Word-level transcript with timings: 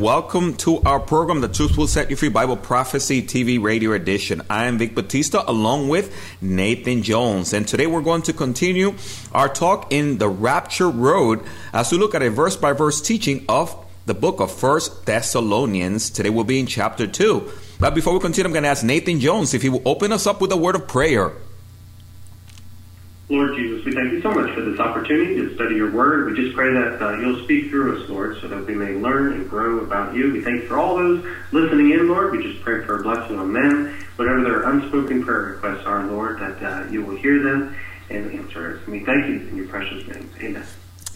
Welcome 0.00 0.56
to 0.56 0.82
our 0.82 1.00
program, 1.00 1.40
The 1.40 1.48
Truth 1.48 1.78
Will 1.78 1.86
Set 1.86 2.10
You 2.10 2.16
Free 2.16 2.28
Bible 2.28 2.58
Prophecy 2.58 3.22
TV 3.22 3.60
Radio 3.60 3.92
Edition. 3.92 4.42
I 4.50 4.66
am 4.66 4.76
Vic 4.76 4.94
Batista 4.94 5.42
along 5.46 5.88
with 5.88 6.14
Nathan 6.42 7.02
Jones. 7.02 7.54
And 7.54 7.66
today 7.66 7.86
we're 7.86 8.02
going 8.02 8.20
to 8.22 8.34
continue 8.34 8.94
our 9.32 9.48
talk 9.48 9.90
in 9.90 10.18
the 10.18 10.28
Rapture 10.28 10.90
Road 10.90 11.42
as 11.72 11.90
we 11.90 11.96
look 11.96 12.14
at 12.14 12.22
a 12.22 12.28
verse 12.28 12.56
by 12.56 12.74
verse 12.74 13.00
teaching 13.00 13.46
of 13.48 13.74
the 14.04 14.12
book 14.12 14.38
of 14.40 14.52
First 14.52 15.06
Thessalonians. 15.06 16.10
Today 16.10 16.28
we'll 16.28 16.44
be 16.44 16.60
in 16.60 16.66
chapter 16.66 17.06
2. 17.06 17.50
But 17.80 17.94
before 17.94 18.12
we 18.12 18.20
continue, 18.20 18.48
I'm 18.48 18.52
going 18.52 18.64
to 18.64 18.68
ask 18.68 18.84
Nathan 18.84 19.18
Jones 19.18 19.54
if 19.54 19.62
he 19.62 19.70
will 19.70 19.82
open 19.86 20.12
us 20.12 20.26
up 20.26 20.42
with 20.42 20.52
a 20.52 20.58
word 20.58 20.74
of 20.74 20.86
prayer. 20.86 21.32
Lord 23.28 23.56
Jesus, 23.56 23.84
we 23.84 23.92
thank 23.92 24.12
you 24.12 24.20
so 24.20 24.30
much 24.30 24.54
for 24.54 24.60
this 24.60 24.78
opportunity 24.78 25.34
to 25.34 25.52
study 25.56 25.74
your 25.74 25.90
word. 25.90 26.30
We 26.30 26.44
just 26.44 26.54
pray 26.54 26.72
that 26.72 27.02
uh, 27.02 27.18
you'll 27.18 27.42
speak 27.42 27.70
through 27.70 28.00
us, 28.00 28.08
Lord, 28.08 28.40
so 28.40 28.46
that 28.46 28.64
we 28.66 28.74
may 28.76 28.92
learn 28.92 29.32
and 29.32 29.50
grow 29.50 29.80
about 29.80 30.14
you. 30.14 30.32
We 30.32 30.42
thank 30.42 30.62
you 30.62 30.68
for 30.68 30.78
all 30.78 30.96
those 30.96 31.26
listening 31.50 31.90
in, 31.90 32.06
Lord. 32.06 32.30
We 32.30 32.40
just 32.40 32.62
pray 32.62 32.84
for 32.84 33.00
a 33.00 33.02
blessing 33.02 33.36
on 33.36 33.52
them. 33.52 33.98
Whatever 34.14 34.44
their 34.44 34.62
unspoken 34.70 35.24
prayer 35.24 35.40
requests 35.40 35.84
are, 35.84 36.06
Lord, 36.06 36.38
that 36.38 36.62
uh, 36.62 36.88
you 36.88 37.02
will 37.02 37.16
hear 37.16 37.42
them 37.42 37.76
and 38.10 38.30
answer 38.32 38.78
us. 38.78 38.86
We 38.86 39.00
thank 39.00 39.26
you 39.26 39.40
in 39.48 39.56
your 39.56 39.66
precious 39.66 40.06
name. 40.06 40.30
Amen. 40.40 40.66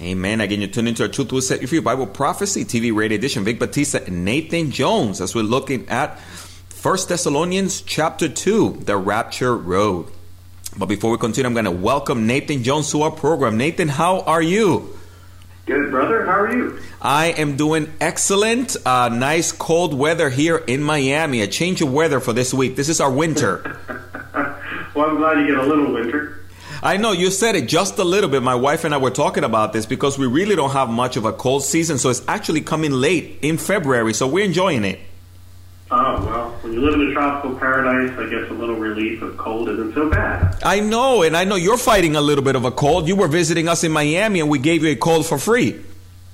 Amen. 0.01 0.41
Again, 0.41 0.61
you're 0.61 0.71
tuned 0.71 0.89
into 0.89 1.05
our 1.05 1.09
Truth 1.09 1.31
Will 1.31 1.43
Set 1.43 1.61
You 1.61 1.69
Free 1.69 1.79
Bible 1.79 2.09
Prophecy 2.09 2.65
TV 2.65 2.93
Radio 2.93 3.19
Edition. 3.19 3.45
Vic 3.45 3.61
Batista 3.61 4.01
and 4.05 4.25
Nathan 4.25 4.73
Jones 4.73 5.21
as 5.21 5.37
we're 5.37 5.43
looking 5.43 5.89
at 5.89 6.19
First 6.19 7.09
Thessalonians 7.09 7.83
chapter 7.83 8.29
2, 8.29 8.81
the 8.85 8.97
Rapture 8.97 9.57
Road. 9.57 10.11
But 10.77 10.87
before 10.87 11.11
we 11.11 11.19
continue, 11.19 11.47
I'm 11.47 11.53
going 11.55 11.65
to 11.65 11.71
welcome 11.71 12.27
Nathan 12.27 12.63
Jones 12.63 12.91
to 12.93 13.03
our 13.03 13.11
program. 13.11 13.57
Nathan, 13.57 13.89
how 13.89 14.21
are 14.21 14.43
you? 14.43 14.97
Good, 15.67 15.91
brother. 15.91 16.25
How 16.25 16.41
are 16.41 16.53
you? 16.53 16.81
I 17.03 17.27
am 17.27 17.57
doing 17.57 17.93
excellent. 18.01 18.77
Uh, 18.87 19.09
nice 19.09 19.53
cold 19.53 19.95
weather 19.95 20.31
here 20.31 20.59
in 20.59 20.83
Miami. 20.83 21.43
A 21.43 21.49
change 21.49 21.83
of 21.83 21.93
weather 21.93 22.21
for 22.21 22.33
this 22.33 22.55
week. 22.55 22.77
This 22.77 22.89
is 22.89 23.01
our 23.01 23.11
winter. 23.11 23.79
well, 24.95 25.11
I'm 25.11 25.17
glad 25.17 25.39
you 25.41 25.47
get 25.49 25.57
a 25.57 25.67
little 25.67 25.93
winter. 25.93 26.41
I 26.83 26.97
know 26.97 27.13
you 27.13 27.31
said 27.31 27.57
it 27.57 27.69
just 27.69 27.99
a 27.99 28.05
little 28.05 28.31
bit. 28.31 28.43
My 28.43 28.55
wife 28.55 28.85
and 28.85 28.95
I 28.95 28.99
were 28.99 29.11
talking 29.11 29.45
about 29.45 29.73
this 29.73 29.87
because 29.87 30.19
we 30.19 30.27
really 30.27 30.57
don't 30.57 30.71
have 30.71 30.89
much 30.89 31.17
of 31.17 31.25
a 31.25 31.33
cold 31.33 31.63
season, 31.63 31.99
so 31.99 32.09
it's 32.09 32.23
actually 32.27 32.63
coming 32.63 32.93
late 32.93 33.41
in 33.43 33.59
February, 33.59 34.15
so 34.15 34.27
we're 34.27 34.45
enjoying 34.45 34.85
it. 34.85 34.99
Oh, 35.93 36.25
well, 36.25 36.51
when 36.63 36.73
you 36.73 36.81
live 36.83 36.95
in 36.95 37.11
a 37.11 37.13
tropical 37.13 37.59
paradise, 37.59 38.17
I 38.17 38.29
guess 38.31 38.49
a 38.49 38.55
little 38.55 38.77
relief 38.77 39.23
of 39.23 39.37
cold 39.37 39.69
isn't 39.71 39.93
so 39.93 40.09
bad. 40.09 40.57
I 40.63 40.79
know, 40.79 41.23
and 41.23 41.37
I 41.37 41.43
know 41.43 41.57
you're 41.57 41.77
fighting 41.77 42.15
a 42.15 42.21
little 42.21 42.45
bit 42.45 42.55
of 42.55 42.65
a 42.65 42.71
cold. 42.71 43.09
You 43.09 43.17
were 43.17 43.27
visiting 43.27 43.67
us 43.67 43.83
in 43.83 43.91
Miami, 43.91 44.39
and 44.39 44.49
we 44.49 44.61
gave 44.61 44.85
you 44.85 44.91
a 44.91 44.97
cold 44.97 45.27
for 45.27 45.37
free. 45.37 45.81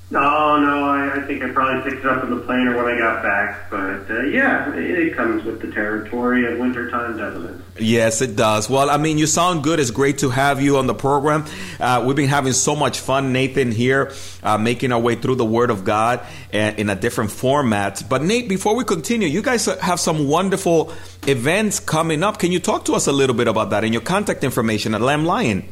No, 0.09 0.61
no, 0.61 0.85
I, 0.85 1.17
I 1.17 1.27
think 1.27 1.43
I 1.43 1.51
probably 1.51 1.91
picked 1.91 2.05
it 2.05 2.09
up 2.09 2.23
in 2.23 2.31
the 2.31 2.41
plane 2.43 2.69
or 2.69 2.77
when 2.77 2.95
I 2.95 2.97
got 2.97 3.25
back. 3.25 3.69
But 3.69 4.09
uh, 4.09 4.23
yeah, 4.23 4.73
it, 4.73 4.99
it 4.99 5.17
comes 5.17 5.43
with 5.43 5.61
the 5.61 5.73
territory 5.73 6.47
of 6.47 6.61
wintertime, 6.61 7.17
doesn't 7.19 7.45
it? 7.45 7.83
Yes, 7.83 8.23
it 8.23 8.37
does. 8.37 8.71
Well, 8.71 8.89
I 8.89 8.99
mean, 8.99 9.19
you 9.19 9.27
sound 9.27 9.65
good. 9.65 9.81
It's 9.81 9.91
great 9.91 10.19
to 10.19 10.31
have 10.31 10.63
you 10.63 10.79
on 10.79 10.87
the 10.87 10.95
program. 10.95 11.45
Uh, 11.81 12.05
we've 12.07 12.15
been 12.15 12.29
having 12.29 12.53
so 12.53 12.77
much 12.77 13.01
fun, 13.01 13.33
Nathan, 13.33 13.73
here, 13.73 14.13
uh, 14.45 14.57
making 14.57 14.93
our 14.93 15.01
way 15.01 15.17
through 15.17 15.35
the 15.35 15.45
Word 15.45 15.71
of 15.71 15.83
God 15.85 16.25
in 16.53 16.89
a 16.89 16.95
different 16.95 17.33
format. 17.33 18.05
But, 18.09 18.23
Nate, 18.23 18.49
before 18.49 18.77
we 18.77 18.85
continue, 18.85 19.27
you 19.27 19.43
guys 19.43 19.67
have 19.67 19.99
some 19.99 20.29
wonderful 20.29 20.93
events 21.27 21.81
coming 21.81 22.23
up. 22.23 22.39
Can 22.39 22.53
you 22.53 22.61
talk 22.61 22.85
to 22.85 22.95
us 22.95 23.09
a 23.09 23.13
little 23.13 23.35
bit 23.35 23.49
about 23.49 23.71
that 23.71 23.83
and 23.83 23.93
your 23.93 24.03
contact 24.03 24.45
information 24.45 24.95
at 24.95 25.01
Lamb 25.01 25.25
Lion? 25.27 25.69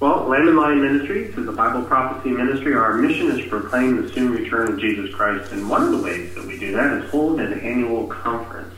Well, 0.00 0.26
Lamb 0.28 0.48
and 0.48 0.56
Lion 0.56 0.82
Ministries 0.82 1.36
is 1.38 1.46
a 1.46 1.52
Bible 1.52 1.82
prophecy 1.82 2.30
ministry. 2.30 2.74
Our 2.74 2.94
mission 2.94 3.28
is 3.30 3.44
to 3.44 3.48
proclaim 3.48 4.02
the 4.02 4.08
soon 4.08 4.32
return 4.32 4.72
of 4.72 4.80
Jesus 4.80 5.14
Christ. 5.14 5.52
And 5.52 5.70
one 5.70 5.82
of 5.82 5.92
the 5.92 6.02
ways 6.02 6.34
that 6.34 6.44
we 6.44 6.58
do 6.58 6.72
that 6.72 6.92
is 6.98 7.10
hold 7.10 7.40
an 7.40 7.60
annual 7.60 8.08
conference. 8.08 8.74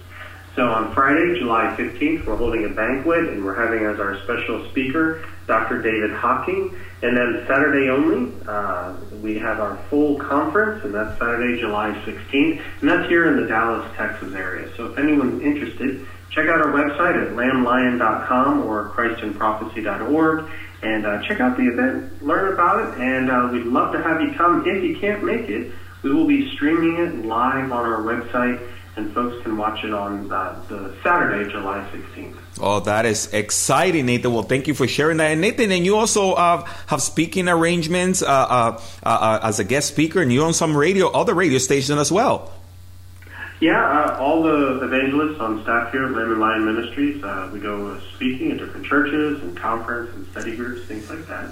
So 0.55 0.69
on 0.69 0.95
Friday, 0.95 1.39
July 1.39 1.75
15th, 1.77 2.27
we're 2.27 2.37
holding 2.37 2.67
a 2.67 2.69
banquet 2.69 3.29
and 3.29 3.45
we're 3.45 3.55
having 3.55 3.87
as 3.87 3.99
our 3.99 4.23
special 4.25 4.69
speaker 4.71 5.25
Dr. 5.47 5.81
David 5.81 6.13
Hocking. 6.13 6.77
And 7.03 7.17
then 7.17 7.45
Saturday 7.47 7.89
only, 7.89 8.33
uh, 8.47 8.95
we 9.23 9.39
have 9.39 9.59
our 9.59 9.77
full 9.89 10.19
conference, 10.19 10.85
and 10.85 10.95
that's 10.95 11.19
Saturday, 11.19 11.61
July 11.61 11.93
16th. 12.05 12.63
And 12.81 12.91
that's 12.91 13.09
here 13.09 13.27
in 13.31 13.41
the 13.41 13.47
Dallas, 13.47 13.91
Texas 13.97 14.35
area. 14.35 14.71
So 14.77 14.87
if 14.87 14.99
anyone's 14.99 15.43
interested, 15.43 16.07
check 16.31 16.49
out 16.49 16.61
our 16.61 16.73
website 16.73 17.23
at 17.23 17.33
lamblion.com 17.33 18.63
or 18.65 18.91
christinprophecy.org 18.91 20.51
and 20.83 21.07
uh, 21.07 21.23
check 21.23 21.41
out 21.41 21.57
the 21.57 21.65
event, 21.65 22.23
learn 22.23 22.53
about 22.53 22.81
it, 22.81 23.01
and 23.01 23.31
uh, 23.31 23.49
we'd 23.53 23.65
love 23.65 23.93
to 23.93 24.03
have 24.03 24.21
you 24.21 24.33
come. 24.33 24.67
If 24.67 24.85
you 24.85 24.99
can't 24.99 25.25
make 25.25 25.49
it, 25.49 25.73
we 26.03 26.13
will 26.13 26.27
be 26.27 26.53
streaming 26.55 26.99
it 26.99 27.25
live 27.25 27.73
on 27.73 27.85
our 27.85 28.03
website, 28.03 28.61
and 28.97 29.13
folks 29.13 29.43
can 29.43 29.57
watch 29.57 29.85
it 29.85 29.93
on 29.93 30.31
uh, 30.31 30.63
the 30.69 30.95
Saturday, 31.03 31.51
July 31.51 31.87
16th. 31.93 32.37
Oh, 32.59 32.81
that 32.81 33.05
is 33.05 33.33
exciting, 33.33 34.07
Nathan. 34.07 34.33
Well, 34.33 34.43
thank 34.43 34.67
you 34.67 34.75
for 34.75 34.89
sharing 34.89 35.19
that. 35.19 35.33
And 35.33 35.41
Nathan, 35.41 35.71
and 35.71 35.85
you 35.85 35.97
also 35.97 36.33
uh, 36.33 36.65
have 36.87 37.03
speaking 37.03 37.49
arrangements 37.49 38.23
uh, 38.23 38.27
uh, 38.27 38.81
uh, 39.03 39.41
as 39.43 39.59
a 39.59 39.65
guest 39.65 39.89
speaker, 39.89 40.23
and 40.23 40.33
you're 40.33 40.47
on 40.47 40.55
some 40.55 40.77
radio, 40.77 41.09
other 41.09 41.35
radio 41.35 41.59
stations 41.59 41.99
as 41.99 42.11
well. 42.11 42.53
Yeah, 43.59 43.83
uh, 43.83 44.19
all 44.21 44.43
the 44.43 44.85
evangelists 44.85 45.41
on 45.41 45.63
staff 45.63 45.91
here 45.91 46.05
at 46.05 46.13
Lamb 46.13 46.31
and 46.31 46.41
Lion 46.41 46.65
Ministries, 46.67 47.25
uh, 47.25 47.49
we 47.51 47.59
go 47.59 47.87
uh, 47.87 48.01
speaking 48.15 48.53
at 48.53 48.59
different 48.59 48.85
churches 48.85 49.43
and 49.43 49.57
conference 49.57 50.15
and 50.15 50.27
study 50.27 50.55
groups, 50.55 50.87
things 50.87 51.09
like 51.09 51.27
that. 51.27 51.51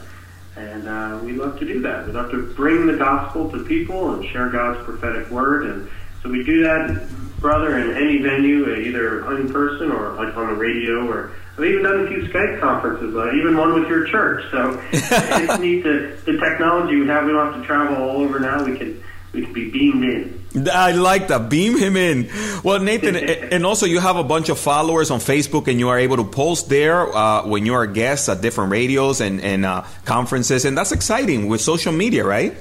And 0.57 0.87
uh, 0.87 1.21
we 1.25 1.33
love 1.33 1.59
to 1.61 1.65
do 1.65 1.81
that. 1.81 2.07
We 2.07 2.13
love 2.13 2.31
to 2.33 2.53
bring 2.55 2.87
the 2.87 2.99
gospel 2.99 3.51
to 3.53 3.65
people 3.65 4.15
and 4.15 4.25
share 4.27 4.51
God's 4.51 4.85
prophetic 4.85 5.31
word. 5.31 5.65
And 5.65 5.89
so 6.23 6.29
we 6.29 6.45
do 6.45 6.63
that, 6.65 7.09
brother, 7.41 7.79
in 7.79 7.97
any 7.97 8.19
venue, 8.19 8.67
uh, 8.67 8.79
either 8.81 9.35
in 9.37 9.51
person 9.51 9.91
or 9.91 10.13
like 10.13 10.37
on 10.37 10.49
the 10.49 10.55
radio 10.55 11.09
or 11.09 11.33
I've 11.57 11.65
even 11.65 11.85
done 11.85 12.01
a 12.01 12.09
few 12.09 12.23
Skype 12.29 12.61
conferences, 12.61 13.15
uh, 13.15 13.33
even 13.33 13.57
one 13.57 13.73
with 13.73 13.89
your 13.89 14.05
church. 14.09 14.45
So 14.51 14.79
it's 14.93 15.59
neat 15.59 15.85
the, 15.85 16.19
the 16.27 16.37
technology 16.39 16.97
we 16.97 17.07
have. 17.07 17.25
We 17.25 17.33
don't 17.33 17.53
have 17.53 17.63
to 17.63 17.67
travel 17.67 17.97
all 17.97 18.23
over 18.23 18.41
now. 18.41 18.63
We 18.65 18.77
can 18.77 19.03
we 19.35 19.43
can 19.43 19.53
be 19.53 19.71
beamed 19.71 20.05
in. 20.05 20.69
I 20.73 20.93
like 20.93 21.29
that. 21.29 21.51
Beam 21.51 21.77
him 21.77 21.97
in. 21.97 22.31
Well, 22.63 22.79
Nathan, 22.79 23.17
and 23.53 23.67
also 23.67 23.87
you 23.87 23.99
have 23.99 24.17
a 24.17 24.25
bunch 24.25 24.49
of 24.49 24.59
followers 24.59 25.11
on 25.11 25.19
Facebook, 25.19 25.69
and 25.69 25.79
you 25.81 25.89
are 25.89 25.99
able 25.99 26.17
to 26.17 26.25
post 26.25 26.69
there 26.69 27.15
uh, 27.15 27.47
when 27.47 27.67
you 27.67 27.75
are 27.75 27.87
guests 27.87 28.29
at 28.29 28.41
different 28.41 28.71
radios 28.71 29.21
and, 29.21 29.41
and 29.41 29.67
uh, 29.67 29.85
conferences, 30.05 30.65
and 30.65 30.79
that's 30.79 30.93
exciting 30.93 31.49
with 31.49 31.61
social 31.61 31.93
media, 31.93 32.25
right? 32.25 32.55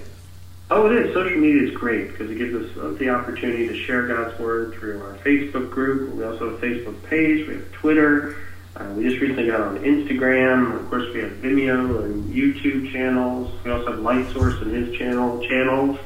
Oh, 0.72 0.88
it 0.88 1.06
is. 1.06 1.14
Social 1.14 1.38
media 1.38 1.70
is 1.70 1.76
great 1.76 2.08
because 2.08 2.32
it 2.32 2.38
gives 2.38 2.56
us 2.56 2.78
uh, 2.78 2.96
the 2.98 3.10
opportunity 3.10 3.68
to 3.68 3.78
share 3.78 4.08
God's 4.08 4.40
word 4.40 4.74
through 4.74 5.04
our 5.04 5.14
Facebook 5.18 5.70
group. 5.70 6.16
We 6.16 6.24
also 6.24 6.50
have 6.50 6.64
a 6.64 6.66
Facebook 6.66 7.04
page. 7.04 7.48
We 7.48 7.56
have 7.56 7.72
Twitter. 7.74 8.36
Uh, 8.76 8.86
we 8.96 9.04
just 9.04 9.22
recently 9.22 9.48
got 9.48 9.62
on 9.62 9.78
Instagram. 9.80 10.76
Of 10.76 10.90
course, 10.90 11.14
we 11.14 11.20
have 11.20 11.32
Vimeo 11.34 12.06
and 12.06 12.34
YouTube 12.34 12.92
channels. 12.92 13.54
We 13.64 13.70
also 13.70 13.92
have 13.92 14.00
Light 14.00 14.28
Source 14.32 14.56
and 14.62 14.72
his 14.72 14.98
channel 14.98 15.46
channels. 15.48 16.00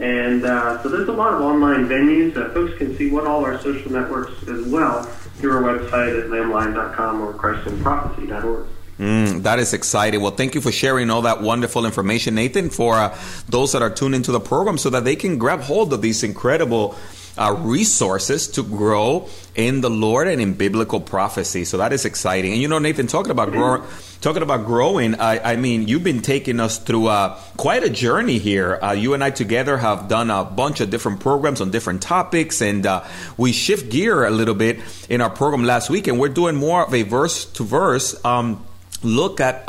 And 0.00 0.46
uh, 0.46 0.82
so 0.82 0.88
there's 0.88 1.08
a 1.08 1.12
lot 1.12 1.34
of 1.34 1.42
online 1.42 1.86
venues 1.86 2.32
that 2.32 2.54
folks 2.54 2.76
can 2.78 2.96
see 2.96 3.10
what 3.10 3.26
all 3.26 3.44
our 3.44 3.60
social 3.60 3.92
networks 3.92 4.32
as 4.48 4.66
well 4.66 5.02
through 5.36 5.52
our 5.52 5.62
website 5.62 6.18
at 6.18 6.30
lamblion.com 6.30 7.20
or 7.20 7.34
christinprophecy.org. 7.34 8.66
Mm, 8.98 9.42
that 9.42 9.58
is 9.58 9.74
exciting. 9.74 10.20
Well, 10.20 10.32
thank 10.32 10.54
you 10.54 10.62
for 10.62 10.72
sharing 10.72 11.10
all 11.10 11.22
that 11.22 11.42
wonderful 11.42 11.84
information, 11.84 12.34
Nathan, 12.34 12.70
for 12.70 12.96
uh, 12.96 13.18
those 13.48 13.72
that 13.72 13.82
are 13.82 13.90
tuned 13.90 14.14
into 14.14 14.32
the 14.32 14.40
program 14.40 14.78
so 14.78 14.90
that 14.90 15.04
they 15.04 15.16
can 15.16 15.38
grab 15.38 15.60
hold 15.60 15.92
of 15.92 16.00
these 16.02 16.22
incredible 16.22 16.96
uh, 17.40 17.56
resources 17.58 18.46
to 18.48 18.62
grow 18.62 19.28
in 19.54 19.80
the 19.80 19.88
Lord 19.88 20.28
and 20.28 20.40
in 20.40 20.54
biblical 20.54 21.00
prophecy. 21.00 21.64
So 21.64 21.78
that 21.78 21.92
is 21.92 22.04
exciting. 22.04 22.52
And 22.52 22.60
you 22.60 22.68
know, 22.68 22.78
Nathan, 22.78 23.06
talking 23.06 23.30
about 23.30 23.50
growing, 23.50 23.82
talking 24.20 24.42
about 24.42 24.66
growing, 24.66 25.14
I, 25.14 25.52
I, 25.52 25.56
mean, 25.56 25.88
you've 25.88 26.04
been 26.04 26.20
taking 26.20 26.60
us 26.60 26.78
through 26.78 27.06
uh, 27.06 27.40
quite 27.56 27.82
a 27.82 27.88
journey 27.88 28.38
here. 28.38 28.78
Uh, 28.80 28.92
you 28.92 29.14
and 29.14 29.24
I 29.24 29.30
together 29.30 29.78
have 29.78 30.08
done 30.08 30.30
a 30.30 30.44
bunch 30.44 30.80
of 30.80 30.90
different 30.90 31.20
programs 31.20 31.62
on 31.62 31.70
different 31.70 32.02
topics, 32.02 32.60
and 32.60 32.84
uh, 32.84 33.04
we 33.38 33.52
shift 33.52 33.90
gear 33.90 34.24
a 34.24 34.30
little 34.30 34.54
bit 34.54 34.80
in 35.08 35.22
our 35.22 35.30
program 35.30 35.64
last 35.64 35.88
week, 35.88 36.06
and 36.06 36.20
we're 36.20 36.28
doing 36.28 36.56
more 36.56 36.84
of 36.84 36.92
a 36.94 37.02
verse 37.02 37.46
to 37.52 37.64
verse 37.64 38.22
um, 38.24 38.64
look 39.02 39.40
at 39.40 39.64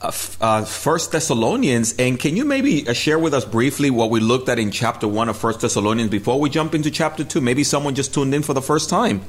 uh, 0.00 0.12
uh, 0.40 0.64
First 0.64 1.12
Thessalonians, 1.12 1.94
and 1.98 2.20
can 2.20 2.36
you 2.36 2.44
maybe 2.44 2.86
uh, 2.86 2.92
share 2.92 3.18
with 3.18 3.32
us 3.32 3.44
briefly 3.44 3.90
what 3.90 4.10
we 4.10 4.20
looked 4.20 4.48
at 4.48 4.58
in 4.58 4.70
chapter 4.70 5.08
one 5.08 5.28
of 5.28 5.38
First 5.38 5.60
Thessalonians 5.60 6.10
before 6.10 6.38
we 6.38 6.50
jump 6.50 6.74
into 6.74 6.90
chapter 6.90 7.24
two? 7.24 7.40
Maybe 7.40 7.64
someone 7.64 7.94
just 7.94 8.12
tuned 8.12 8.34
in 8.34 8.42
for 8.42 8.52
the 8.52 8.62
first 8.62 8.90
time. 8.90 9.22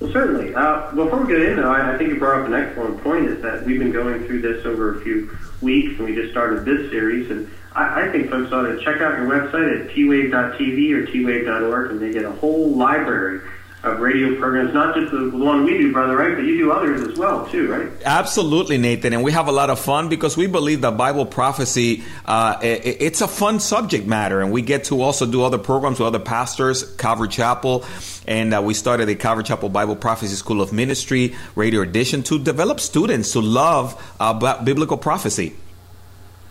Well, 0.00 0.12
certainly. 0.12 0.54
Uh, 0.54 0.92
before 0.92 1.20
we 1.20 1.26
get 1.26 1.42
in, 1.42 1.56
though, 1.56 1.70
I, 1.70 1.94
I 1.94 1.98
think 1.98 2.10
you 2.10 2.18
brought 2.18 2.40
up 2.40 2.46
an 2.46 2.54
excellent 2.54 3.02
point. 3.02 3.26
Is 3.26 3.42
that 3.42 3.66
we've 3.66 3.78
been 3.78 3.92
going 3.92 4.26
through 4.26 4.40
this 4.40 4.64
over 4.64 4.98
a 4.98 5.02
few 5.02 5.36
weeks, 5.60 5.98
and 5.98 6.08
we 6.08 6.14
just 6.14 6.30
started 6.30 6.64
this 6.64 6.90
series, 6.90 7.30
and 7.30 7.50
I, 7.74 8.06
I 8.06 8.12
think 8.12 8.30
folks 8.30 8.50
ought 8.52 8.62
to 8.62 8.78
check 8.82 9.02
out 9.02 9.18
your 9.18 9.28
website 9.28 9.82
at 9.82 9.90
twave.tv 9.94 10.92
or 10.92 11.06
twave.org, 11.06 11.90
and 11.90 12.00
they 12.00 12.12
get 12.12 12.24
a 12.24 12.32
whole 12.32 12.70
library 12.70 13.40
of 13.84 14.00
radio 14.00 14.36
programs, 14.40 14.74
not 14.74 14.94
just 14.96 15.12
the 15.12 15.30
one 15.30 15.64
we 15.64 15.78
do, 15.78 15.92
brother, 15.92 16.16
right? 16.16 16.34
But 16.34 16.44
you 16.44 16.58
do 16.58 16.72
others 16.72 17.00
as 17.02 17.16
well, 17.16 17.46
too, 17.46 17.70
right? 17.70 17.88
Absolutely, 18.04 18.76
Nathan. 18.76 19.12
And 19.12 19.22
we 19.22 19.30
have 19.30 19.46
a 19.46 19.52
lot 19.52 19.70
of 19.70 19.78
fun 19.78 20.08
because 20.08 20.36
we 20.36 20.48
believe 20.48 20.80
that 20.80 20.96
Bible 20.96 21.24
prophecy, 21.24 22.02
uh, 22.26 22.58
it, 22.60 22.96
it's 23.00 23.20
a 23.20 23.28
fun 23.28 23.60
subject 23.60 24.06
matter. 24.06 24.40
And 24.40 24.50
we 24.50 24.62
get 24.62 24.84
to 24.84 25.00
also 25.00 25.26
do 25.26 25.44
other 25.44 25.58
programs 25.58 26.00
with 26.00 26.08
other 26.08 26.18
pastors, 26.18 26.82
Calvary 26.96 27.28
Chapel. 27.28 27.84
And 28.26 28.52
uh, 28.52 28.62
we 28.62 28.74
started 28.74 29.06
the 29.06 29.14
Calvary 29.14 29.44
Chapel 29.44 29.68
Bible 29.68 29.94
Prophecy 29.94 30.34
School 30.34 30.60
of 30.60 30.72
Ministry, 30.72 31.36
Radio 31.54 31.80
Edition, 31.82 32.24
to 32.24 32.38
develop 32.38 32.80
students 32.80 33.32
to 33.32 33.40
love 33.40 33.94
uh, 34.18 34.64
biblical 34.64 34.96
prophecy. 34.96 35.54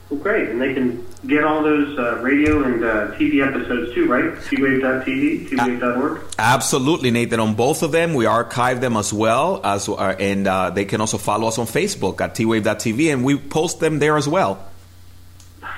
Well, 0.10 0.20
great. 0.22 0.50
And 0.50 0.62
they 0.62 0.74
can 0.74 1.06
get 1.26 1.44
all 1.44 1.62
those 1.64 1.98
uh, 2.00 2.20
radio 2.22 2.64
and 2.64 2.84
uh, 2.84 3.12
TV 3.16 3.46
episodes 3.46 3.94
too, 3.94 4.08
right? 4.08 4.36
twave.tv, 4.36 5.50
twave.org? 5.50 6.22
Absolutely, 6.40 7.12
Nathan. 7.12 7.42
On 7.42 7.56
both 7.56 7.84
of 7.84 7.92
them, 7.92 8.14
we 8.14 8.26
archive 8.26 8.80
them 8.80 8.96
as 8.96 9.12
well. 9.12 9.60
as 9.66 9.90
uh, 9.90 10.16
And 10.18 10.48
uh, 10.48 10.70
they 10.70 10.86
can 10.86 11.02
also 11.02 11.18
follow 11.18 11.48
us 11.48 11.58
on 11.58 11.66
Facebook 11.66 12.22
at 12.22 12.36
twave.tv, 12.36 13.12
and 13.12 13.26
we 13.26 13.38
post 13.38 13.82
them 13.82 14.00
there 14.00 14.16
as 14.16 14.28
well. 14.28 14.66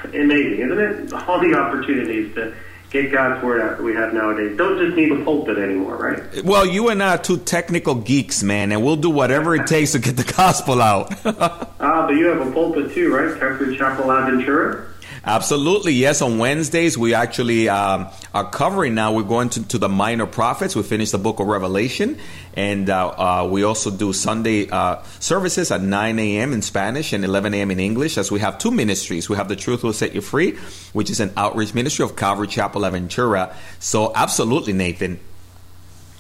Amazing, 0.04 0.60
isn't 0.60 0.80
it? 0.80 1.14
All 1.28 1.40
the 1.40 1.56
opportunities 1.56 2.34
to 2.36 2.56
get 2.90 3.12
God's 3.12 3.44
word 3.44 3.62
out 3.62 3.78
that 3.78 3.84
we 3.84 3.94
have 3.94 4.14
nowadays. 4.14 4.58
Don't 4.58 4.78
just 4.80 4.96
need 4.96 5.12
a 5.12 5.24
pulpit 5.24 5.58
anymore, 5.58 5.96
right? 5.98 6.44
Well, 6.44 6.66
you 6.66 6.90
and 6.90 7.02
I 7.04 7.16
are 7.16 7.18
two 7.18 7.38
technical 7.38 7.96
geeks, 7.96 8.44
man, 8.44 8.72
and 8.72 8.84
we'll 8.84 8.96
do 8.96 9.10
whatever 9.10 9.56
it 9.56 9.68
takes 9.68 9.92
to 9.92 10.00
get 10.00 10.18
the 10.18 10.24
gospel 10.24 10.82
out. 10.82 11.14
ah, 11.26 12.06
but 12.08 12.16
you 12.16 12.28
have 12.28 12.46
a 12.46 12.52
pulpit 12.52 12.94
too, 12.94 13.14
right? 13.14 13.40
Calvary 13.40 13.78
Chapel 13.78 14.06
Aventura. 14.06 14.86
Absolutely, 15.30 15.94
yes. 15.94 16.24
On 16.24 16.40
Wednesdays, 16.40 16.98
we 16.98 17.14
actually 17.14 17.70
um, 17.70 18.08
are 18.34 18.50
covering 18.50 18.96
now. 18.96 19.14
We're 19.14 19.22
going 19.22 19.50
to, 19.50 19.68
to, 19.68 19.78
the 19.78 19.88
minor 19.88 20.26
prophets. 20.26 20.76
We 20.76 20.82
finished 20.82 21.12
the 21.12 21.20
book 21.20 21.40
of 21.40 21.46
Revelation, 21.46 22.18
and 22.56 22.90
uh, 22.90 23.10
uh, 23.10 23.48
we 23.48 23.62
also 23.62 23.92
do 23.92 24.12
Sunday 24.12 24.68
uh, 24.72 25.04
services 25.20 25.70
at 25.70 25.82
9 25.82 26.18
a.m. 26.18 26.52
in 26.52 26.64
Spanish 26.64 27.14
and 27.14 27.24
11 27.24 27.54
a.m. 27.54 27.70
in 27.70 27.80
English. 27.80 28.18
As 28.18 28.32
we 28.32 28.40
have 28.40 28.58
two 28.58 28.72
ministries, 28.72 29.30
we 29.30 29.36
have 29.36 29.48
the 29.48 29.56
Truth 29.56 29.84
Will 29.84 29.94
Set 29.94 30.16
You 30.16 30.22
Free, 30.22 30.54
which 30.94 31.12
is 31.12 31.20
an 31.20 31.32
outreach 31.38 31.76
ministry 31.76 32.04
of 32.04 32.16
Calvary 32.16 32.48
Chapel 32.48 32.82
Aventura. 32.82 33.54
So, 33.78 34.12
absolutely, 34.16 34.74
Nathan. 34.74 35.20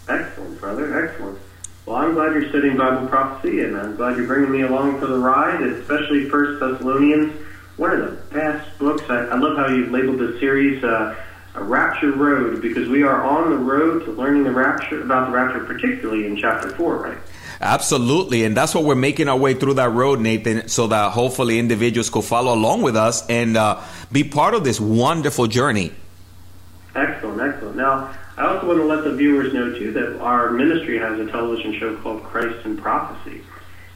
Excellent, 0.07 0.59
brother. 0.59 1.07
Excellent. 1.07 1.39
Well, 1.87 1.95
I'm 1.95 2.13
glad 2.13 2.33
you're 2.33 2.49
studying 2.49 2.77
Bible 2.77 3.07
prophecy, 3.07 3.61
and 3.61 3.75
I'm 3.75 3.95
glad 3.95 4.17
you're 4.17 4.27
bringing 4.27 4.51
me 4.51 4.61
along 4.61 4.99
for 4.99 5.07
the 5.07 5.17
ride, 5.17 5.63
especially 5.63 6.29
First 6.29 6.59
Thessalonians 6.59 7.33
one 7.79 7.91
of 7.91 7.99
the 8.01 8.35
best 8.35 8.77
books. 8.77 9.03
I, 9.09 9.19
I 9.19 9.37
love 9.37 9.57
how 9.57 9.67
you've 9.67 9.89
labeled 9.89 10.19
this 10.19 10.39
series 10.39 10.83
uh, 10.83 11.15
a 11.55 11.63
Rapture 11.63 12.11
Road 12.11 12.61
because 12.61 12.87
we 12.89 13.03
are 13.03 13.23
on 13.23 13.49
the 13.49 13.57
road 13.57 14.05
to 14.05 14.11
learning 14.11 14.43
the 14.43 14.51
rapture 14.51 15.01
about 15.01 15.27
the 15.27 15.33
rapture, 15.33 15.63
particularly 15.63 16.25
in 16.27 16.37
chapter 16.37 16.69
four, 16.69 16.97
right? 16.97 17.17
Absolutely, 17.61 18.43
and 18.43 18.55
that's 18.55 18.75
what 18.75 18.83
we're 18.83 18.95
making 18.95 19.27
our 19.27 19.37
way 19.37 19.53
through 19.53 19.73
that 19.75 19.91
road, 19.91 20.19
Nathan, 20.19 20.67
so 20.67 20.87
that 20.87 21.11
hopefully 21.11 21.57
individuals 21.57 22.09
could 22.09 22.23
follow 22.23 22.53
along 22.53 22.83
with 22.83 22.95
us 22.95 23.27
and 23.29 23.57
uh, 23.57 23.81
be 24.11 24.23
part 24.23 24.53
of 24.53 24.63
this 24.63 24.79
wonderful 24.79 25.47
journey. 25.47 25.91
Excellent, 26.95 27.41
excellent. 27.41 27.75
Now, 27.75 28.15
I 28.37 28.47
also 28.47 28.67
want 28.67 28.79
to 28.79 28.85
let 28.85 29.03
the 29.03 29.15
viewers 29.15 29.53
know 29.53 29.73
too 29.77 29.91
that 29.93 30.19
our 30.21 30.51
ministry 30.51 30.97
has 30.99 31.19
a 31.19 31.25
television 31.25 31.77
show 31.79 31.97
called 31.97 32.23
Christ 32.23 32.65
in 32.65 32.77
Prophecy. 32.77 33.41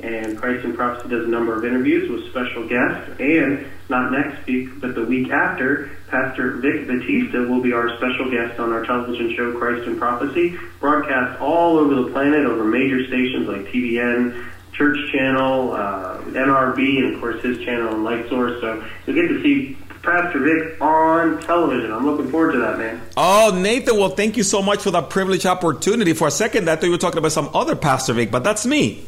And 0.03 0.37
Christ 0.37 0.65
in 0.65 0.75
Prophecy 0.75 1.07
does 1.07 1.25
a 1.25 1.29
number 1.29 1.55
of 1.55 1.63
interviews 1.63 2.09
with 2.09 2.29
special 2.29 2.67
guests. 2.67 3.09
And 3.19 3.65
not 3.87 4.11
next 4.11 4.45
week, 4.45 4.81
but 4.81 4.95
the 4.95 5.05
week 5.05 5.29
after, 5.29 5.91
Pastor 6.09 6.57
Vic 6.57 6.87
Batista 6.87 7.47
will 7.47 7.61
be 7.61 7.71
our 7.71 7.95
special 7.97 8.29
guest 8.29 8.59
on 8.59 8.73
our 8.73 8.85
television 8.85 9.33
show, 9.35 9.57
Christ 9.57 9.87
in 9.87 9.97
Prophecy, 9.97 10.57
broadcast 10.81 11.39
all 11.39 11.77
over 11.77 11.95
the 11.95 12.11
planet 12.11 12.45
over 12.45 12.65
major 12.65 13.07
stations 13.07 13.47
like 13.47 13.71
TBN, 13.71 14.45
Church 14.73 14.97
Channel, 15.13 15.71
uh, 15.71 16.17
NRB, 16.17 16.97
and 16.97 17.15
of 17.15 17.21
course 17.21 17.41
his 17.41 17.59
channel 17.59 17.93
on 17.93 18.03
Light 18.03 18.27
Source. 18.27 18.59
So 18.59 18.83
you'll 19.05 19.15
get 19.15 19.27
to 19.29 19.41
see 19.41 19.77
Pastor 20.01 20.39
Vic 20.39 20.81
on 20.81 21.39
television. 21.41 21.93
I'm 21.93 22.05
looking 22.05 22.29
forward 22.29 22.53
to 22.53 22.59
that, 22.59 22.77
man. 22.77 23.01
Oh, 23.15 23.57
Nathan, 23.57 23.97
well, 23.97 24.09
thank 24.09 24.35
you 24.35 24.43
so 24.43 24.61
much 24.61 24.81
for 24.81 24.91
that 24.91 25.09
privileged 25.09 25.45
opportunity. 25.45 26.11
For 26.11 26.27
a 26.27 26.31
second, 26.31 26.69
I 26.69 26.75
thought 26.75 26.85
you 26.85 26.91
were 26.91 26.97
talking 26.97 27.19
about 27.19 27.31
some 27.31 27.49
other 27.53 27.75
Pastor 27.75 28.13
Vic, 28.13 28.29
but 28.29 28.43
that's 28.43 28.65
me. 28.65 29.05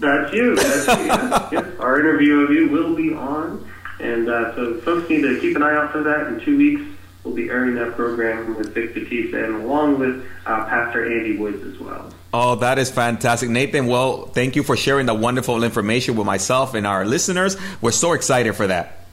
That's 0.00 0.32
you. 0.32 0.56
That's 0.56 0.86
you. 0.86 1.04
yes, 1.04 1.48
yes. 1.52 1.78
Our 1.80 2.00
interview 2.00 2.40
of 2.40 2.50
you 2.50 2.68
will 2.68 2.94
be 2.94 3.14
on. 3.14 3.70
And 4.00 4.28
uh, 4.28 4.54
so 4.54 4.74
folks 4.80 5.08
need 5.08 5.22
to 5.22 5.40
keep 5.40 5.56
an 5.56 5.62
eye 5.62 5.74
out 5.74 5.92
for 5.92 6.02
that. 6.02 6.26
In 6.26 6.40
two 6.40 6.56
weeks, 6.56 6.82
we'll 7.22 7.34
be 7.34 7.48
airing 7.48 7.74
that 7.76 7.94
program 7.94 8.56
with 8.56 8.74
Vic 8.74 8.94
Batista 8.94 9.44
and 9.44 9.54
along 9.62 9.98
with 9.98 10.24
uh, 10.46 10.64
Pastor 10.66 11.04
Andy 11.16 11.36
Woods 11.36 11.62
as 11.64 11.78
well. 11.78 12.10
Oh, 12.32 12.56
that 12.56 12.78
is 12.80 12.90
fantastic. 12.90 13.48
Nathan, 13.48 13.86
well, 13.86 14.26
thank 14.26 14.56
you 14.56 14.64
for 14.64 14.76
sharing 14.76 15.06
the 15.06 15.14
wonderful 15.14 15.62
information 15.62 16.16
with 16.16 16.26
myself 16.26 16.74
and 16.74 16.86
our 16.86 17.04
listeners. 17.04 17.56
We're 17.80 17.92
so 17.92 18.12
excited 18.12 18.56
for 18.56 18.66
that. 18.66 19.06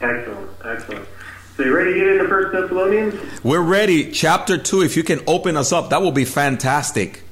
Excellent. 0.00 0.50
Excellent. 0.64 1.08
So 1.56 1.62
you 1.62 1.74
ready 1.74 1.94
to 1.94 1.98
get 1.98 2.08
into 2.08 2.28
First 2.28 2.52
Thessalonians? 2.52 3.42
We're 3.42 3.62
ready. 3.62 4.10
Chapter 4.10 4.58
2, 4.58 4.82
if 4.82 4.96
you 4.96 5.02
can 5.02 5.20
open 5.26 5.56
us 5.56 5.72
up, 5.72 5.90
that 5.90 6.02
will 6.02 6.12
be 6.12 6.24
fantastic. 6.24 7.22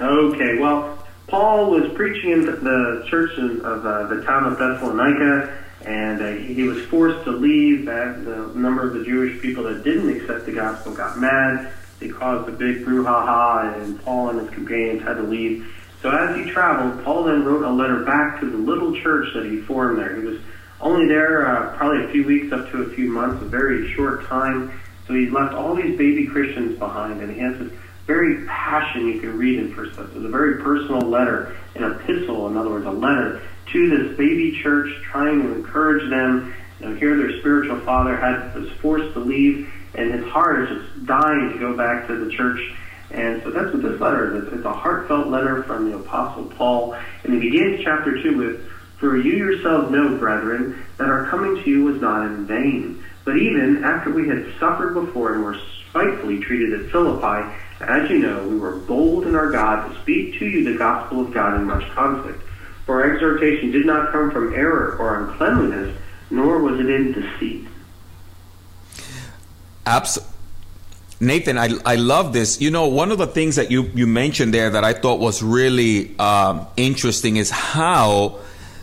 Okay. 0.00 0.58
Well, 0.58 0.97
Paul 1.28 1.70
was 1.70 1.92
preaching 1.94 2.32
in 2.32 2.46
the 2.46 3.04
church 3.08 3.38
of 3.38 3.84
uh, 3.84 4.06
the 4.06 4.22
town 4.22 4.50
of 4.50 4.58
Thessalonica, 4.58 5.62
and 5.84 6.22
uh, 6.22 6.32
he 6.32 6.62
was 6.62 6.82
forced 6.86 7.22
to 7.24 7.30
leave. 7.32 7.84
That 7.84 8.24
the 8.24 8.50
number 8.58 8.86
of 8.86 8.94
the 8.94 9.04
Jewish 9.04 9.40
people 9.42 9.64
that 9.64 9.84
didn't 9.84 10.08
accept 10.08 10.46
the 10.46 10.52
gospel 10.52 10.94
got 10.94 11.18
mad. 11.18 11.70
They 12.00 12.08
caused 12.08 12.48
a 12.48 12.52
big 12.52 12.84
brouhaha, 12.84 13.78
and 13.78 14.02
Paul 14.02 14.30
and 14.30 14.40
his 14.40 14.50
companions 14.50 15.02
had 15.02 15.14
to 15.14 15.22
leave. 15.22 15.66
So 16.00 16.10
as 16.10 16.34
he 16.36 16.50
traveled, 16.50 17.04
Paul 17.04 17.24
then 17.24 17.44
wrote 17.44 17.64
a 17.64 17.70
letter 17.70 18.04
back 18.04 18.40
to 18.40 18.48
the 18.48 18.56
little 18.56 18.94
church 19.02 19.28
that 19.34 19.44
he 19.44 19.60
formed 19.60 19.98
there. 19.98 20.16
He 20.16 20.24
was 20.24 20.40
only 20.80 21.08
there 21.08 21.46
uh, 21.46 21.76
probably 21.76 22.04
a 22.04 22.08
few 22.08 22.24
weeks 22.24 22.52
up 22.52 22.70
to 22.70 22.82
a 22.82 22.90
few 22.90 23.10
months, 23.10 23.42
a 23.42 23.46
very 23.46 23.92
short 23.92 24.24
time. 24.26 24.80
So 25.06 25.14
he 25.14 25.28
left 25.28 25.54
all 25.54 25.74
these 25.74 25.98
baby 25.98 26.26
Christians 26.26 26.78
behind, 26.78 27.20
and 27.20 27.32
he 27.32 27.40
has 27.40 27.58
this 27.58 27.72
very 28.08 28.46
passion 28.46 29.06
you 29.06 29.20
can 29.20 29.36
read 29.36 29.58
in 29.58 29.74
First 29.74 29.90
Thessalonians. 29.90 30.24
A 30.24 30.28
very 30.30 30.62
personal 30.62 31.02
letter, 31.02 31.54
an 31.76 31.84
epistle, 31.84 32.48
in 32.48 32.56
other 32.56 32.70
words, 32.70 32.86
a 32.86 32.90
letter 32.90 33.42
to 33.66 33.90
this 33.90 34.16
baby 34.16 34.58
church, 34.62 34.90
trying 35.02 35.42
to 35.42 35.54
encourage 35.54 36.08
them. 36.08 36.54
You 36.80 36.88
know, 36.88 36.94
here 36.96 37.18
their 37.18 37.38
spiritual 37.40 37.78
father 37.80 38.16
had 38.16 38.54
was 38.54 38.70
forced 38.80 39.12
to 39.12 39.20
leave, 39.20 39.70
and 39.94 40.10
his 40.10 40.24
heart 40.24 40.62
is 40.62 40.78
just 40.78 41.04
dying 41.04 41.52
to 41.52 41.58
go 41.58 41.76
back 41.76 42.06
to 42.06 42.16
the 42.16 42.30
church. 42.30 42.58
And 43.10 43.42
so 43.42 43.50
that's 43.50 43.74
what 43.74 43.82
this 43.82 44.00
letter 44.00 44.36
is. 44.36 44.54
It's 44.54 44.64
a 44.64 44.72
heartfelt 44.72 45.28
letter 45.28 45.62
from 45.64 45.90
the 45.90 45.98
Apostle 45.98 46.46
Paul. 46.46 46.96
And 47.24 47.34
he 47.34 47.40
begins 47.40 47.84
chapter 47.84 48.22
2 48.22 48.38
with, 48.38 48.70
For 48.96 49.18
you 49.18 49.32
yourselves 49.32 49.90
know, 49.90 50.16
brethren, 50.16 50.82
that 50.96 51.08
our 51.08 51.26
coming 51.28 51.62
to 51.62 51.70
you 51.70 51.84
was 51.84 52.00
not 52.00 52.24
in 52.24 52.46
vain. 52.46 53.04
But 53.26 53.36
even 53.36 53.84
after 53.84 54.10
we 54.10 54.28
had 54.28 54.46
suffered 54.58 54.94
before 54.94 55.34
and 55.34 55.44
were 55.44 55.58
spitefully 55.90 56.40
treated 56.40 56.72
at 56.80 56.90
Philippi, 56.90 57.54
as 57.80 58.10
you 58.10 58.18
know, 58.18 58.46
we 58.48 58.58
were 58.58 58.76
bold 58.76 59.26
in 59.26 59.34
our 59.34 59.50
God 59.50 59.88
to 59.88 60.00
speak 60.02 60.38
to 60.38 60.46
you 60.46 60.64
the 60.64 60.78
gospel 60.78 61.20
of 61.20 61.32
God 61.32 61.56
in 61.56 61.64
much 61.64 61.88
conflict. 61.90 62.42
For 62.86 63.02
our 63.02 63.12
exhortation 63.12 63.70
did 63.70 63.86
not 63.86 64.12
come 64.12 64.30
from 64.30 64.54
error 64.54 64.96
or 64.98 65.24
uncleanliness, 65.24 65.96
nor 66.30 66.58
was 66.58 66.80
it 66.80 66.88
in 66.90 67.12
deceit. 67.12 67.66
Absolutely. 69.86 70.34
Nathan, 71.20 71.58
I, 71.58 71.70
I 71.84 71.96
love 71.96 72.32
this. 72.32 72.60
You 72.60 72.70
know, 72.70 72.86
one 72.86 73.10
of 73.10 73.18
the 73.18 73.26
things 73.26 73.56
that 73.56 73.70
you, 73.70 73.84
you 73.94 74.06
mentioned 74.06 74.54
there 74.54 74.70
that 74.70 74.84
I 74.84 74.92
thought 74.92 75.18
was 75.18 75.42
really 75.42 76.16
um, 76.18 76.66
interesting 76.76 77.36
is 77.36 77.50
how 77.50 78.38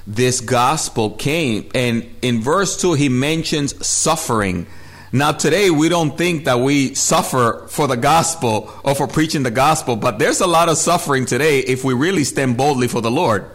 this 0.06 0.42
gospel 0.42 1.12
came. 1.12 1.70
And 1.74 2.14
in 2.22 2.42
verse 2.42 2.80
2, 2.82 2.94
he 2.94 3.10
mentions 3.10 3.86
suffering. 3.86 4.68
Now, 5.12 5.32
today 5.32 5.70
we 5.70 5.88
don't 5.88 6.18
think 6.18 6.46
that 6.46 6.60
we 6.60 6.94
suffer 6.96 7.68
for 7.70 7.88
the 7.88 7.96
gospel 7.96 8.74
or 8.84 8.96
for 8.96 9.08
preaching 9.08 9.44
the 9.44 9.52
gospel, 9.52 9.96
but 9.96 10.20
there's 10.20 10.42
a 10.42 10.48
lot 10.48 10.68
of 10.68 10.78
suffering 10.78 11.26
today 11.26 11.60
if 11.60 11.84
we 11.84 11.94
really 11.94 12.24
stand 12.24 12.58
boldly 12.58 12.88
for 12.88 13.02
the 13.02 13.12
Lord. 13.12 13.46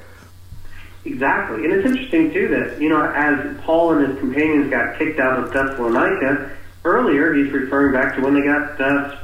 Exactly. 1.04 1.64
And 1.64 1.72
it's 1.72 1.86
interesting, 1.86 2.32
too, 2.32 2.48
that, 2.48 2.80
you 2.80 2.88
know, 2.88 3.02
as 3.02 3.56
Paul 3.62 3.94
and 3.94 4.06
his 4.06 4.18
companions 4.18 4.70
got 4.70 4.98
kicked 4.98 5.18
out 5.18 5.38
of 5.38 5.52
Thessalonica, 5.52 6.56
earlier 6.84 7.34
he's 7.34 7.52
referring 7.52 7.92
back 7.92 8.14
to 8.16 8.22
when 8.22 8.34
they 8.34 8.42
got 8.42 8.80
uh, 8.80 9.16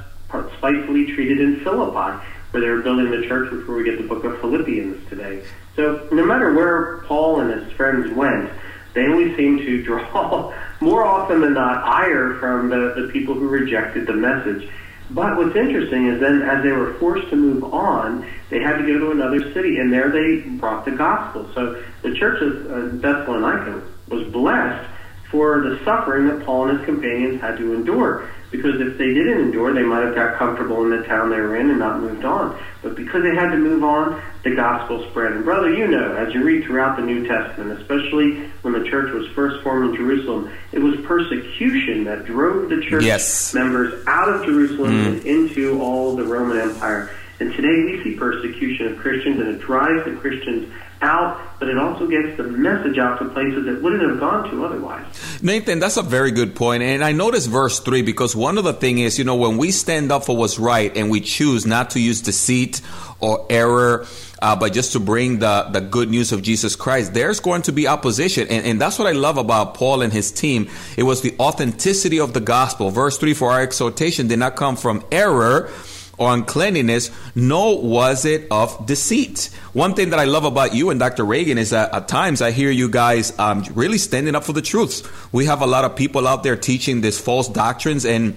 spitefully 0.56 1.12
treated 1.14 1.40
in 1.40 1.60
Philippi, 1.60 2.22
where 2.50 2.60
they 2.60 2.68
were 2.68 2.82
building 2.82 3.10
the 3.10 3.26
church, 3.26 3.50
where 3.66 3.76
we 3.76 3.84
get 3.84 3.98
the 3.98 4.06
book 4.06 4.24
of 4.24 4.40
Philippians 4.40 5.08
today. 5.08 5.44
So 5.74 6.08
no 6.10 6.24
matter 6.24 6.54
where 6.54 6.98
Paul 7.02 7.40
and 7.40 7.50
his 7.50 7.72
friends 7.72 8.10
went, 8.14 8.50
they 8.96 9.06
always 9.06 9.36
seem 9.36 9.58
to 9.58 9.82
draw 9.84 10.52
more 10.80 11.04
often 11.04 11.42
than 11.42 11.52
not, 11.52 11.84
ire 11.84 12.34
from 12.40 12.70
the, 12.70 12.94
the 12.96 13.12
people 13.12 13.34
who 13.34 13.46
rejected 13.46 14.06
the 14.06 14.14
message. 14.14 14.68
But 15.10 15.36
what's 15.36 15.54
interesting 15.54 16.08
is 16.08 16.18
then, 16.18 16.42
as 16.42 16.64
they 16.64 16.72
were 16.72 16.94
forced 16.94 17.28
to 17.30 17.36
move 17.36 17.62
on, 17.62 18.26
they 18.50 18.60
had 18.60 18.78
to 18.78 18.86
go 18.86 18.98
to 18.98 19.10
another 19.12 19.52
city, 19.52 19.78
and 19.78 19.92
there 19.92 20.10
they 20.10 20.40
brought 20.56 20.84
the 20.84 20.92
gospel. 20.92 21.48
So 21.54 21.80
the 22.02 22.14
church 22.14 22.42
of 22.42 22.70
uh, 22.70 22.96
Thessalonica 22.96 23.82
was 24.08 24.26
blessed 24.32 24.90
for 25.30 25.60
the 25.60 25.78
suffering 25.84 26.26
that 26.28 26.44
Paul 26.44 26.68
and 26.68 26.78
his 26.78 26.86
companions 26.86 27.40
had 27.40 27.58
to 27.58 27.74
endure. 27.74 28.28
because 28.50 28.80
if 28.80 28.96
they 28.96 29.12
didn't 29.12 29.40
endure, 29.40 29.74
they 29.74 29.82
might 29.82 30.04
have 30.04 30.14
got 30.14 30.38
comfortable 30.38 30.82
in 30.84 30.90
the 30.90 31.06
town 31.06 31.30
they 31.30 31.40
were 31.40 31.56
in 31.56 31.68
and 31.68 31.78
not 31.78 32.00
moved 32.00 32.24
on. 32.24 32.58
But 32.82 32.94
because 32.94 33.22
they 33.22 33.34
had 33.34 33.50
to 33.50 33.58
move 33.58 33.84
on, 33.84 34.22
the 34.48 34.54
gospel 34.54 35.04
spread. 35.10 35.32
And 35.32 35.44
brother, 35.44 35.72
you 35.72 35.88
know, 35.88 36.14
as 36.14 36.32
you 36.32 36.42
read 36.44 36.64
throughout 36.64 36.96
the 36.96 37.02
New 37.02 37.26
Testament, 37.26 37.80
especially 37.80 38.46
when 38.62 38.74
the 38.74 38.88
church 38.88 39.12
was 39.12 39.26
first 39.28 39.62
formed 39.64 39.90
in 39.90 39.96
Jerusalem, 39.96 40.50
it 40.70 40.78
was 40.78 40.94
persecution 41.04 42.04
that 42.04 42.26
drove 42.26 42.68
the 42.68 42.80
church 42.80 43.02
yes. 43.02 43.52
members 43.54 44.04
out 44.06 44.28
of 44.28 44.44
Jerusalem 44.44 44.92
mm. 44.92 45.06
and 45.06 45.26
into 45.26 45.80
all 45.80 46.14
the 46.14 46.22
Roman 46.22 46.58
Empire. 46.58 47.10
And 47.40 47.52
today 47.54 47.84
we 47.84 48.04
see 48.04 48.16
persecution 48.16 48.86
of 48.86 48.98
Christians, 48.98 49.40
and 49.40 49.48
it 49.48 49.60
drives 49.60 50.04
the 50.04 50.12
Christians 50.12 50.72
out, 51.02 51.40
but 51.58 51.68
it 51.68 51.78
also 51.78 52.06
gets 52.06 52.36
the 52.36 52.44
message 52.44 52.98
out 52.98 53.18
to 53.18 53.28
places 53.28 53.66
it 53.66 53.82
wouldn't 53.82 54.02
have 54.02 54.18
gone 54.18 54.50
to 54.50 54.64
otherwise. 54.64 55.06
Nathan, 55.42 55.78
that's 55.78 55.96
a 55.96 56.02
very 56.02 56.30
good 56.30 56.54
point. 56.54 56.82
And 56.82 57.04
I 57.04 57.12
notice 57.12 57.46
verse 57.46 57.80
3 57.80 58.02
because 58.02 58.34
one 58.34 58.58
of 58.58 58.64
the 58.64 58.72
things 58.72 59.00
is, 59.00 59.18
you 59.18 59.24
know, 59.24 59.36
when 59.36 59.58
we 59.58 59.70
stand 59.70 60.10
up 60.10 60.24
for 60.24 60.36
what's 60.36 60.58
right 60.58 60.94
and 60.96 61.10
we 61.10 61.20
choose 61.20 61.66
not 61.66 61.90
to 61.90 62.00
use 62.00 62.20
deceit 62.22 62.80
or 63.20 63.46
error, 63.50 64.06
uh, 64.42 64.56
but 64.56 64.72
just 64.72 64.92
to 64.92 65.00
bring 65.00 65.38
the, 65.38 65.68
the 65.72 65.80
good 65.80 66.10
news 66.10 66.32
of 66.32 66.42
Jesus 66.42 66.76
Christ, 66.76 67.14
there's 67.14 67.40
going 67.40 67.62
to 67.62 67.72
be 67.72 67.88
opposition. 67.88 68.48
And, 68.48 68.66
and 68.66 68.80
that's 68.80 68.98
what 68.98 69.08
I 69.08 69.12
love 69.12 69.38
about 69.38 69.74
Paul 69.74 70.02
and 70.02 70.12
his 70.12 70.30
team. 70.30 70.68
It 70.96 71.04
was 71.04 71.22
the 71.22 71.34
authenticity 71.38 72.20
of 72.20 72.34
the 72.34 72.40
gospel. 72.40 72.90
Verse 72.90 73.18
3 73.18 73.34
for 73.34 73.52
our 73.52 73.60
exhortation 73.60 74.28
did 74.28 74.38
not 74.38 74.56
come 74.56 74.76
from 74.76 75.04
error 75.10 75.70
or 76.18 76.32
uncleanliness, 76.32 77.10
nor 77.34 77.80
was 77.82 78.24
it 78.24 78.46
of 78.50 78.86
deceit. 78.86 79.50
One 79.72 79.94
thing 79.94 80.10
that 80.10 80.18
I 80.18 80.24
love 80.24 80.44
about 80.44 80.74
you 80.74 80.90
and 80.90 80.98
Dr. 80.98 81.24
Reagan 81.24 81.58
is 81.58 81.70
that 81.70 81.94
at 81.94 82.08
times 82.08 82.40
I 82.40 82.50
hear 82.50 82.70
you 82.70 82.88
guys 82.88 83.38
um, 83.38 83.64
really 83.74 83.98
standing 83.98 84.34
up 84.34 84.44
for 84.44 84.52
the 84.52 84.62
truths. 84.62 85.02
We 85.32 85.46
have 85.46 85.60
a 85.60 85.66
lot 85.66 85.84
of 85.84 85.96
people 85.96 86.26
out 86.26 86.42
there 86.42 86.56
teaching 86.56 87.00
these 87.00 87.18
false 87.18 87.48
doctrines 87.48 88.04
and 88.04 88.34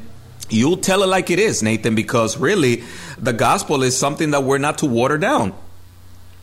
you'll 0.49 0.77
tell 0.77 1.03
it 1.03 1.07
like 1.07 1.29
it 1.29 1.39
is, 1.39 1.63
Nathan, 1.63 1.95
because 1.95 2.37
really 2.37 2.83
the 3.17 3.33
gospel 3.33 3.83
is 3.83 3.97
something 3.97 4.31
that 4.31 4.43
we're 4.43 4.57
not 4.57 4.79
to 4.79 4.85
water 4.85 5.17
down. 5.17 5.53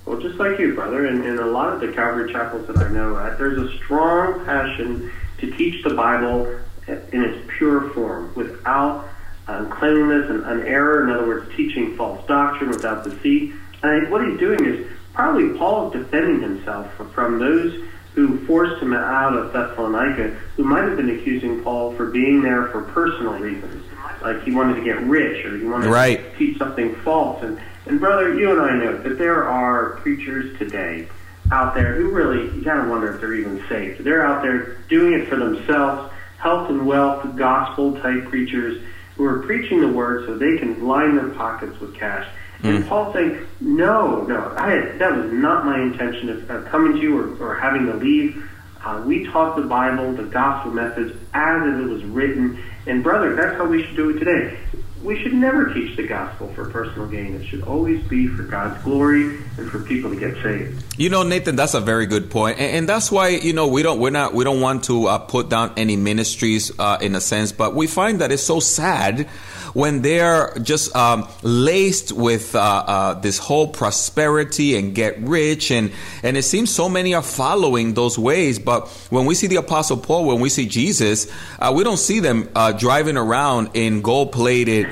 Well, 0.06 0.20
just 0.20 0.36
like 0.36 0.58
you, 0.60 0.74
brother, 0.74 1.04
and 1.04 1.24
in 1.24 1.38
a 1.38 1.46
lot 1.46 1.72
of 1.72 1.80
the 1.80 1.92
Calvary 1.92 2.32
chapels 2.32 2.66
that 2.68 2.78
I 2.78 2.88
know 2.88 3.18
at, 3.18 3.38
there's 3.38 3.58
a 3.58 3.76
strong 3.78 4.44
passion 4.44 5.10
to 5.38 5.50
teach 5.56 5.82
the 5.82 5.94
Bible 5.94 6.60
in 6.86 7.24
its 7.24 7.50
pure 7.58 7.90
form 7.90 8.32
without 8.36 9.08
Uh, 9.48 9.64
uncleanliness 9.64 10.28
and 10.28 10.44
an 10.44 10.66
error, 10.66 11.04
in 11.04 11.10
other 11.10 11.26
words, 11.26 11.54
teaching 11.56 11.96
false 11.96 12.26
doctrine 12.26 12.68
without 12.70 13.04
deceit. 13.04 13.52
And 13.82 14.10
what 14.10 14.26
he's 14.26 14.38
doing 14.40 14.64
is 14.64 14.90
probably 15.14 15.56
Paul 15.56 15.92
is 15.92 16.02
defending 16.02 16.40
himself 16.40 16.92
from 17.14 17.38
those 17.38 17.84
who 18.14 18.44
forced 18.46 18.82
him 18.82 18.92
out 18.94 19.36
of 19.36 19.52
Thessalonica, 19.52 20.30
who 20.56 20.64
might 20.64 20.82
have 20.84 20.96
been 20.96 21.10
accusing 21.10 21.62
Paul 21.62 21.94
for 21.94 22.06
being 22.06 22.42
there 22.42 22.68
for 22.68 22.82
personal 22.82 23.34
reasons, 23.34 23.84
like 24.22 24.42
he 24.42 24.52
wanted 24.52 24.76
to 24.76 24.82
get 24.82 25.00
rich 25.02 25.44
or 25.44 25.56
he 25.58 25.64
wanted 25.64 25.90
right. 25.90 26.18
to 26.18 26.38
teach 26.38 26.58
something 26.58 26.94
false. 26.96 27.42
And, 27.42 27.60
and 27.84 28.00
brother, 28.00 28.34
you 28.34 28.50
and 28.50 28.60
I 28.60 28.76
know 28.76 28.96
that 28.96 29.18
there 29.18 29.44
are 29.44 29.90
preachers 29.98 30.58
today 30.58 31.08
out 31.52 31.74
there 31.74 31.94
who 31.94 32.10
really, 32.10 32.56
you 32.56 32.64
gotta 32.64 32.88
wonder 32.88 33.14
if 33.14 33.20
they're 33.20 33.34
even 33.34 33.62
saved. 33.68 34.02
They're 34.02 34.26
out 34.26 34.42
there 34.42 34.78
doing 34.88 35.12
it 35.12 35.28
for 35.28 35.36
themselves, 35.36 36.12
health 36.38 36.70
and 36.70 36.86
wealth, 36.86 37.36
gospel 37.36 38.00
type 38.00 38.24
preachers 38.24 38.82
who 39.16 39.24
are 39.24 39.40
preaching 39.40 39.80
the 39.80 39.88
word 39.88 40.26
so 40.26 40.36
they 40.36 40.58
can 40.58 40.86
line 40.86 41.16
their 41.16 41.30
pockets 41.30 41.78
with 41.80 41.94
cash. 41.94 42.26
And 42.62 42.84
mm. 42.84 42.88
Paul's 42.88 43.14
saying, 43.14 43.46
no, 43.60 44.22
no, 44.22 44.54
I 44.56 44.70
had, 44.70 44.98
that 44.98 45.16
was 45.16 45.32
not 45.32 45.64
my 45.64 45.80
intention 45.80 46.30
of, 46.30 46.50
of 46.50 46.64
coming 46.66 46.94
to 46.94 46.98
you 47.00 47.18
or, 47.18 47.50
or 47.50 47.54
having 47.54 47.86
to 47.86 47.94
leave. 47.94 48.48
Uh, 48.82 49.02
we 49.04 49.24
taught 49.26 49.56
the 49.56 49.62
Bible, 49.62 50.12
the 50.12 50.24
gospel 50.24 50.72
message, 50.72 51.16
as 51.34 51.62
it 51.66 51.88
was 51.88 52.04
written. 52.04 52.62
And 52.86 53.02
brother, 53.02 53.34
that's 53.34 53.56
how 53.56 53.66
we 53.66 53.84
should 53.84 53.96
do 53.96 54.10
it 54.10 54.18
today 54.18 54.58
we 55.06 55.22
should 55.22 55.34
never 55.34 55.72
teach 55.72 55.96
the 55.96 56.06
gospel 56.06 56.48
for 56.54 56.68
personal 56.68 57.06
gain. 57.06 57.34
It 57.34 57.46
should 57.46 57.62
always 57.62 58.02
be 58.08 58.26
for 58.26 58.42
God's 58.42 58.82
glory 58.82 59.38
and 59.58 59.70
for 59.70 59.80
people 59.80 60.10
to 60.10 60.16
get 60.16 60.34
saved. 60.42 60.84
You 60.98 61.10
know, 61.10 61.22
Nathan, 61.22 61.56
that's 61.56 61.74
a 61.74 61.80
very 61.80 62.06
good 62.06 62.30
point, 62.30 62.58
and, 62.58 62.76
and 62.76 62.88
that's 62.88 63.10
why 63.10 63.28
you 63.28 63.52
know 63.52 63.68
we 63.68 63.82
don't 63.82 64.00
we're 64.00 64.10
not 64.10 64.34
we 64.34 64.44
don't 64.44 64.60
want 64.60 64.84
to 64.84 65.06
uh, 65.06 65.18
put 65.18 65.48
down 65.48 65.72
any 65.76 65.96
ministries 65.96 66.72
uh, 66.78 66.98
in 67.00 67.14
a 67.14 67.20
sense, 67.20 67.52
but 67.52 67.74
we 67.74 67.86
find 67.86 68.20
that 68.20 68.32
it's 68.32 68.42
so 68.42 68.60
sad 68.60 69.28
when 69.72 70.00
they're 70.00 70.54
just 70.62 70.94
um, 70.96 71.28
laced 71.42 72.12
with 72.12 72.54
uh, 72.54 72.58
uh, 72.86 73.14
this 73.14 73.38
whole 73.38 73.68
prosperity 73.68 74.76
and 74.76 74.94
get 74.94 75.18
rich, 75.20 75.70
and 75.70 75.92
and 76.22 76.36
it 76.36 76.42
seems 76.42 76.74
so 76.74 76.88
many 76.88 77.14
are 77.14 77.22
following 77.22 77.94
those 77.94 78.18
ways. 78.18 78.58
But 78.58 78.88
when 79.10 79.26
we 79.26 79.34
see 79.34 79.46
the 79.46 79.56
Apostle 79.56 79.98
Paul, 79.98 80.26
when 80.26 80.40
we 80.40 80.48
see 80.48 80.66
Jesus, 80.66 81.30
uh, 81.58 81.72
we 81.74 81.84
don't 81.84 81.98
see 81.98 82.20
them 82.20 82.48
uh, 82.54 82.72
driving 82.72 83.16
around 83.16 83.70
in 83.74 84.02
gold 84.02 84.32
plated 84.32 84.86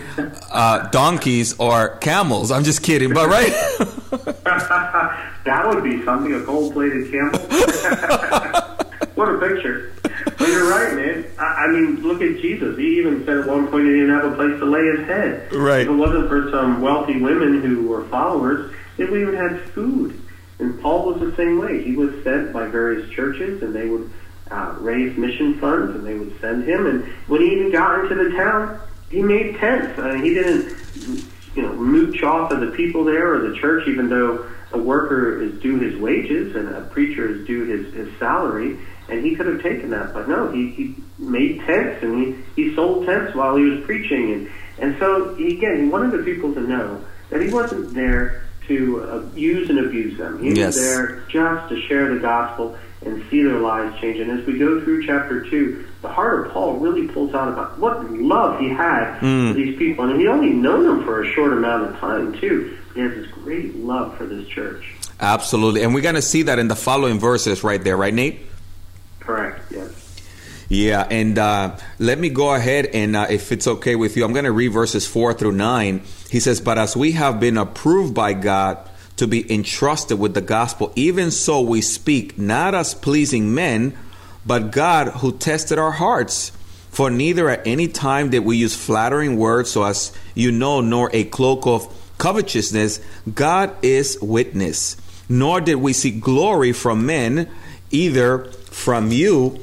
donkeys 0.90 1.59
or 1.59 1.97
camels. 1.97 2.50
I'm 2.50 2.64
just 2.64 2.83
kidding, 2.83 3.12
but 3.12 3.28
right. 3.28 3.52
that 5.44 5.66
would 5.66 5.85
be 5.85 6.04
something 6.04 6.35
a 6.35 6.40
gold 6.40 6.73
plated 6.73 7.11
camel. 7.11 7.38
what 9.14 9.28
a 9.28 9.38
picture. 9.38 9.92
But 10.02 10.49
you're 10.49 10.68
right, 10.68 10.94
man. 10.94 11.26
I, 11.38 11.64
I 11.64 11.66
mean, 11.68 12.02
look 12.02 12.23
at 12.23 12.40
Jesus. 12.40 12.76
He 12.78 12.99
even 12.99 13.25
said 13.25 13.38
at 13.38 13.47
one 13.47 13.68
point 13.68 13.87
he 13.87 13.92
didn't 13.92 14.11
have 14.11 14.33
a 14.33 14.35
place 14.35 14.59
to 14.59 14.64
lay 14.64 14.85
his 14.87 15.06
head. 15.06 15.52
Right. 15.52 15.83
If 15.83 15.88
it 15.88 15.92
wasn't 15.92 16.28
for 16.28 16.50
some 16.50 16.80
wealthy 16.80 17.21
women 17.21 17.62
who 17.62 17.88
were 17.88 18.04
followers, 18.09 18.73
they 18.97 19.04
would 19.04 19.21
even 19.21 19.35
had 19.35 19.61
food. 19.71 20.21
And 20.59 20.80
Paul 20.80 21.12
was 21.12 21.21
the 21.21 21.35
same 21.37 21.59
way. 21.59 21.83
He 21.83 21.97
was 21.97 22.11
sent 22.23 22.52
by 22.52 22.66
various 22.68 23.11
churches, 23.11 23.62
and 23.62 23.75
they 23.75 23.88
would 23.88 24.11
uh, 24.50 24.75
raise 24.78 25.16
mission 25.16 25.59
funds, 25.59 25.94
and 25.94 26.06
they 26.06 26.14
would 26.14 26.38
send 26.40 26.64
him. 26.64 26.87
And 26.87 27.04
when 27.28 27.40
he 27.40 27.52
even 27.52 27.73
got 27.73 28.00
into 28.00 28.14
the 28.14 28.30
town, 28.37 28.80
he 29.11 29.23
made 29.23 29.56
tents. 29.56 29.99
Uh, 29.99 30.14
he 30.14 30.35
didn't, 30.35 30.76
you 31.54 31.62
know, 31.62 31.73
mooch 31.75 32.23
off 32.23 32.50
of 32.50 32.61
the 32.61 32.71
people 32.73 33.04
there 33.04 33.35
or 33.35 33.49
the 33.49 33.56
church, 33.56 33.88
even 33.88 34.09
though 34.09 34.47
a 34.75 34.78
worker 34.78 35.40
is 35.40 35.62
due 35.62 35.78
his 35.78 36.00
wages 36.00 36.54
and 36.54 36.69
a 36.69 36.83
preacher 36.83 37.31
is 37.33 37.47
due 37.47 37.64
his, 37.64 37.95
his 37.95 38.19
salary 38.19 38.76
and 39.09 39.25
he 39.25 39.37
could 39.37 39.47
have 39.47 39.62
taken 39.62 39.90
that, 39.90 40.14
but 40.14 40.28
no, 40.28 40.50
he, 40.50 40.69
he 40.71 40.95
made 41.19 41.61
tents 41.61 42.02
and 42.02 42.45
he, 42.57 42.62
he 42.62 42.75
sold 42.75 43.07
tents 43.07 43.35
while 43.35 43.57
he 43.57 43.64
was 43.64 43.85
preaching, 43.85 44.33
and 44.33 44.49
and 44.78 44.97
so 44.99 45.35
he, 45.37 45.57
again, 45.57 45.85
he 45.85 45.88
wanted 45.88 46.12
the 46.12 46.25
people 46.25 46.52
to 46.54 46.61
know 46.61 47.04
that 47.31 47.40
he 47.40 47.49
wasn't 47.49 47.95
there 47.95 48.43
to 48.68 49.02
uh, 49.02 49.23
use 49.35 49.68
and 49.71 49.78
abuse 49.78 50.16
them. 50.18 50.42
He 50.42 50.52
yes. 50.52 50.75
was 50.75 50.85
there 50.85 51.21
just 51.28 51.68
to 51.68 51.80
share 51.83 52.14
the 52.14 52.21
gospel 52.21 52.76
and 53.04 53.23
see 53.30 53.42
their 53.42 53.59
lives 53.59 54.00
change. 54.00 54.18
And 54.18 54.30
as 54.30 54.47
we 54.47 54.59
go 54.59 54.80
through 54.83 55.06
chapter 55.06 55.49
two, 55.50 55.87
the 56.00 56.09
heart 56.09 56.47
of 56.47 56.52
Paul 56.52 56.78
really 56.78 57.06
pulls 57.09 57.35
out 57.35 57.49
about 57.49 57.78
what 57.78 58.11
love 58.11 58.59
he 58.59 58.68
had 58.68 59.18
mm. 59.21 59.49
for 59.49 59.54
these 59.54 59.76
people, 59.76 60.09
and 60.09 60.18
he 60.18 60.26
only 60.26 60.50
known 60.50 60.87
them 60.87 61.04
for 61.04 61.23
a 61.23 61.33
short 61.33 61.52
amount 61.52 61.90
of 61.90 61.99
time 61.99 62.38
too. 62.40 62.78
He 62.94 63.00
has 63.00 63.12
this 63.12 63.26
great 63.28 63.76
love 63.76 64.16
for 64.16 64.25
this 64.25 64.47
church. 64.49 64.94
Absolutely, 65.21 65.83
and 65.83 65.94
we're 65.94 66.00
going 66.00 66.14
to 66.14 66.23
see 66.23 66.42
that 66.42 66.59
in 66.59 66.68
the 66.68 66.76
following 66.76 67.21
verses 67.21 67.62
right 67.62 67.83
there, 67.83 67.97
right, 67.97 68.14
Nate? 68.14 68.40
Correct. 69.21 69.61
Yes. 69.71 70.00
Yeah, 70.68 71.06
and 71.11 71.38
uh, 71.38 71.76
let 71.99 72.18
me 72.18 72.30
go 72.30 72.54
ahead 72.54 72.87
and, 72.87 73.14
uh, 73.14 73.26
if 73.28 73.52
it's 73.52 73.66
okay 73.66 73.97
with 73.97 74.16
you, 74.16 74.25
I'm 74.25 74.33
going 74.33 74.47
to 74.47 74.52
read 74.52 74.68
verses 74.68 75.06
four 75.06 75.35
through 75.35 75.52
nine. 75.52 76.02
He 76.34 76.40
says, 76.40 76.60
"But 76.60 76.78
as 76.78 76.96
we 76.96 77.12
have 77.12 77.38
been 77.38 77.56
approved 77.56 78.12
by 78.12 78.32
God 78.32 78.78
to 79.18 79.28
be 79.28 79.48
entrusted 79.48 80.18
with 80.18 80.34
the 80.34 80.40
gospel, 80.40 80.90
even 80.96 81.30
so 81.30 81.60
we 81.60 81.80
speak, 81.80 82.36
not 82.36 82.74
as 82.74 82.92
pleasing 82.92 83.54
men, 83.54 83.92
but 84.44 84.72
God 84.72 85.12
who 85.18 85.30
tested 85.30 85.78
our 85.78 85.92
hearts." 85.92 86.50
For 86.90 87.08
neither 87.08 87.48
at 87.48 87.64
any 87.64 87.86
time 87.86 88.30
did 88.30 88.40
we 88.40 88.56
use 88.56 88.74
flattering 88.74 89.36
words, 89.36 89.70
so 89.70 89.84
as 89.84 90.10
you 90.34 90.50
know, 90.50 90.80
nor 90.80 91.08
a 91.12 91.22
cloak 91.22 91.68
of 91.68 91.86
covetousness. 92.18 92.98
God 93.32 93.70
is 93.80 94.18
witness. 94.20 94.96
Nor 95.28 95.60
did 95.60 95.76
we 95.76 95.92
seek 95.92 96.20
glory 96.20 96.72
from 96.72 97.06
men, 97.06 97.46
either 97.92 98.48
from 98.72 99.12
you 99.12 99.60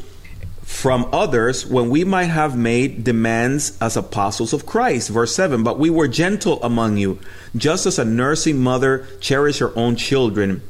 from 0.71 1.07
others 1.13 1.63
when 1.63 1.91
we 1.91 2.03
might 2.03 2.23
have 2.23 2.57
made 2.57 3.03
demands 3.03 3.77
as 3.79 3.95
apostles 3.95 4.51
of 4.51 4.65
Christ. 4.65 5.09
Verse 5.09 5.35
7 5.35 5.63
But 5.63 5.77
we 5.77 5.91
were 5.91 6.07
gentle 6.07 6.63
among 6.63 6.97
you, 6.97 7.19
just 7.55 7.85
as 7.85 7.99
a 7.99 8.05
nursing 8.05 8.57
mother 8.57 9.05
cherishes 9.19 9.59
her 9.59 9.77
own 9.77 9.95
children. 9.95 10.63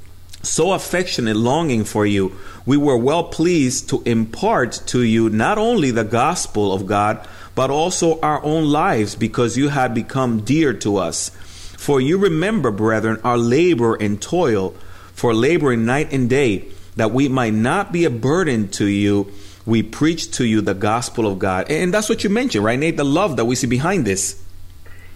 So 0.43 0.73
affectionate, 0.73 1.37
longing 1.37 1.85
for 1.85 2.05
you, 2.05 2.35
we 2.65 2.75
were 2.75 2.97
well 2.97 3.25
pleased 3.25 3.89
to 3.89 4.01
impart 4.03 4.81
to 4.87 5.01
you 5.01 5.29
not 5.29 5.57
only 5.57 5.91
the 5.91 6.03
gospel 6.03 6.73
of 6.73 6.87
God, 6.87 7.25
but 7.55 7.69
also 7.69 8.19
our 8.19 8.43
own 8.43 8.65
lives, 8.65 9.15
because 9.15 9.55
you 9.55 9.69
had 9.69 9.93
become 9.93 10.41
dear 10.41 10.73
to 10.73 10.97
us. 10.97 11.29
For 11.77 12.01
you 12.01 12.17
remember, 12.17 12.71
brethren, 12.71 13.21
our 13.23 13.37
labor 13.37 13.95
and 13.95 14.21
toil, 14.21 14.75
for 15.13 15.33
laboring 15.33 15.85
night 15.85 16.11
and 16.11 16.29
day 16.29 16.69
that 16.97 17.11
we 17.11 17.29
might 17.29 17.53
not 17.53 17.93
be 17.93 18.03
a 18.03 18.09
burden 18.09 18.67
to 18.69 18.85
you, 18.85 19.31
we 19.65 19.83
preach 19.83 20.31
to 20.31 20.45
you 20.45 20.61
the 20.61 20.73
gospel 20.73 21.27
of 21.27 21.39
God. 21.39 21.69
And 21.69 21.93
that's 21.93 22.09
what 22.09 22.23
you 22.23 22.29
mentioned, 22.29 22.63
right, 22.63 22.79
Nate? 22.79 22.97
The 22.97 23.05
love 23.05 23.37
that 23.37 23.45
we 23.45 23.55
see 23.55 23.67
behind 23.67 24.05
this. 24.05 24.43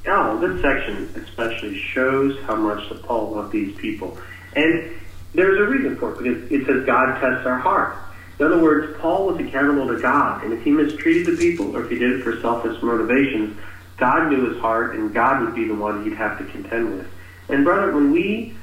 Yeah, 0.06 0.38
this 0.40 0.62
section 0.62 1.10
especially 1.16 1.80
shows 1.80 2.40
how 2.44 2.56
much 2.56 2.88
the 2.90 2.96
Paul 2.96 3.32
loved 3.32 3.52
these 3.52 3.76
people. 3.78 4.18
And 4.56 4.92
there's 5.34 5.60
a 5.60 5.64
reason 5.64 5.98
for 5.98 6.12
it, 6.12 6.24
because 6.24 6.52
it 6.52 6.66
says 6.66 6.86
God 6.86 7.20
tests 7.20 7.46
our 7.46 7.58
heart. 7.58 7.98
In 8.40 8.46
other 8.46 8.62
words, 8.62 8.96
Paul 9.00 9.28
was 9.28 9.40
accountable 9.40 9.88
to 9.88 10.00
God, 10.00 10.44
and 10.44 10.54
if 10.54 10.64
he 10.64 10.72
mistreated 10.72 11.26
the 11.26 11.38
people 11.38 11.76
or 11.76 11.86
if 11.86 11.90
he 11.90 11.98
did 11.98 12.12
it 12.12 12.24
for 12.24 12.40
selfish 12.42 12.82
motivations, 12.84 13.58
God 13.98 14.30
knew 14.30 14.52
his 14.52 14.62
heart, 14.62 14.96
and 14.96 15.14
God 15.14 15.42
would 15.42 15.56
be 15.56 15.66
the 15.68 15.74
one 15.74 16.04
he'd 16.04 16.18
have 16.18 16.38
to 16.38 16.46
contend 16.46 16.98
with. 16.98 17.08
And 17.48 17.64
brother, 17.64 17.94
when 17.94 18.12
we 18.12 18.54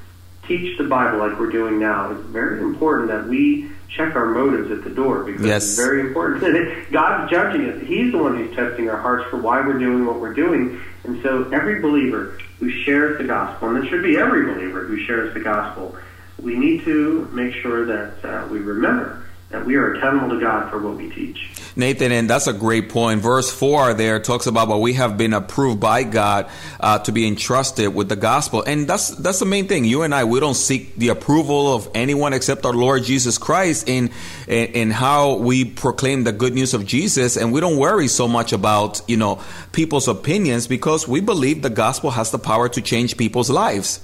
teach 0.47 0.77
the 0.77 0.85
Bible 0.85 1.19
like 1.19 1.39
we're 1.39 1.51
doing 1.51 1.79
now, 1.79 2.11
it's 2.13 2.21
very 2.27 2.61
important 2.61 3.09
that 3.09 3.27
we 3.27 3.71
check 3.95 4.17
our 4.17 4.27
motives 4.27 4.71
at 4.71 4.85
the 4.85 4.91
door 4.91 5.25
because 5.25 5.45
yes. 5.45 5.65
it's 5.65 5.77
very 5.77 6.01
important. 6.01 6.91
God's 6.93 7.31
judging 7.31 7.69
us. 7.69 7.87
He's 7.87 8.13
the 8.13 8.19
one 8.19 8.37
who's 8.37 8.55
testing 8.57 8.89
our 8.89 8.97
hearts 8.97 9.29
for 9.31 9.37
why 9.37 9.61
we're 9.61 9.79
doing 9.79 10.07
what 10.07 10.21
we're 10.21 10.35
doing. 10.35 10.81
And 11.05 11.23
so 11.23 11.51
every 11.51 11.81
believer 11.81 12.39
who 12.59 12.71
shares 12.71 13.19
the 13.19 13.25
gospel, 13.25 13.69
and 13.71 13.85
it 13.85 13.91
should 13.91 14.03
be 14.03 14.17
every 14.17 14.53
believer 14.55 14.85
who 14.85 14.99
shares 15.05 15.35
the 15.35 15.41
gospel, 15.41 15.97
we 16.41 16.57
need 16.57 16.85
to 16.85 17.29
make 17.33 17.55
sure 17.55 17.85
that 17.87 18.25
uh, 18.25 18.49
we 18.49 18.59
remember 18.59 19.25
that 19.53 19.67
we 19.67 19.77
are 19.77 19.95
accountable 19.95 20.31
to 20.31 20.41
God 20.41 20.71
for 20.71 20.79
what 20.79 20.97
we 20.97 21.11
teach. 21.11 21.51
Nathan, 21.77 22.11
and 22.11 22.29
that's 22.29 22.47
a 22.47 22.53
great 22.53 22.89
point. 22.89 23.21
Verse 23.21 23.51
4 23.53 23.95
there 23.95 24.19
talks 24.19 24.47
about 24.47 24.69
what 24.69 24.81
we 24.81 24.95
have 24.95 25.17
been 25.17 25.33
approved 25.33 25.79
by 25.79 26.03
God 26.03 26.51
uh, 26.81 26.99
to 27.01 27.13
be 27.13 27.27
entrusted 27.27 27.95
with 27.95 28.09
the 28.09 28.17
gospel. 28.17 28.63
And 28.63 28.89
that's 28.89 29.11
that's 29.11 29.39
the 29.39 29.47
main 29.47 29.69
thing. 29.69 29.85
You 29.85 30.03
and 30.03 30.15
I, 30.15 30.25
we 30.25 30.41
don't 30.41 30.55
seek 30.55 30.97
the 30.97 31.09
approval 31.09 31.75
of 31.75 31.89
anyone 31.95 32.33
except 32.33 32.65
our 32.67 32.73
Lord 32.73 33.05
Jesus 33.05 33.39
Christ 33.39 33.89
in, 33.89 34.11
in, 34.49 34.67
in 34.73 34.91
how 34.91 35.35
we 35.35 35.65
proclaim 35.65 36.25
the 36.25 36.33
good 36.33 36.55
news 36.55 36.75
of 36.75 36.87
Jesus. 36.87 37.37
And 37.37 37.53
we 37.53 37.61
don't 37.61 37.77
worry 37.77 38.09
so 38.09 38.29
much 38.29 38.53
about, 38.53 39.03
you 39.07 39.17
know, 39.17 39.41
people's 39.73 40.09
opinions 40.09 40.67
because 40.67 41.07
we 41.07 41.21
believe 41.21 41.63
the 41.63 41.71
gospel 41.71 42.11
has 42.11 42.31
the 42.31 42.39
power 42.39 42.69
to 42.71 42.81
change 42.81 43.17
people's 43.17 43.51
lives. 43.51 44.01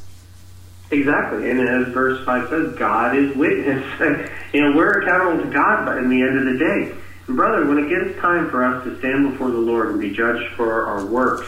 Exactly, 0.90 1.50
and 1.50 1.60
as 1.60 1.92
verse 1.92 2.24
five 2.24 2.48
says, 2.48 2.74
God 2.76 3.16
is 3.16 3.36
witness. 3.36 3.84
you 4.52 4.60
know, 4.62 4.76
we're 4.76 5.02
accountable 5.02 5.44
to 5.44 5.50
God, 5.50 5.84
but 5.84 5.98
in 5.98 6.08
the 6.08 6.22
end 6.22 6.38
of 6.38 6.44
the 6.46 6.58
day, 6.58 6.94
and 7.26 7.36
brother, 7.36 7.66
when 7.66 7.78
it 7.78 7.88
gets 7.90 8.18
time 8.20 8.48
for 8.48 8.64
us 8.64 8.84
to 8.84 8.98
stand 8.98 9.30
before 9.30 9.50
the 9.50 9.58
Lord 9.58 9.90
and 9.90 10.00
be 10.00 10.10
judged 10.10 10.54
for 10.54 10.86
our 10.86 11.04
works, 11.04 11.46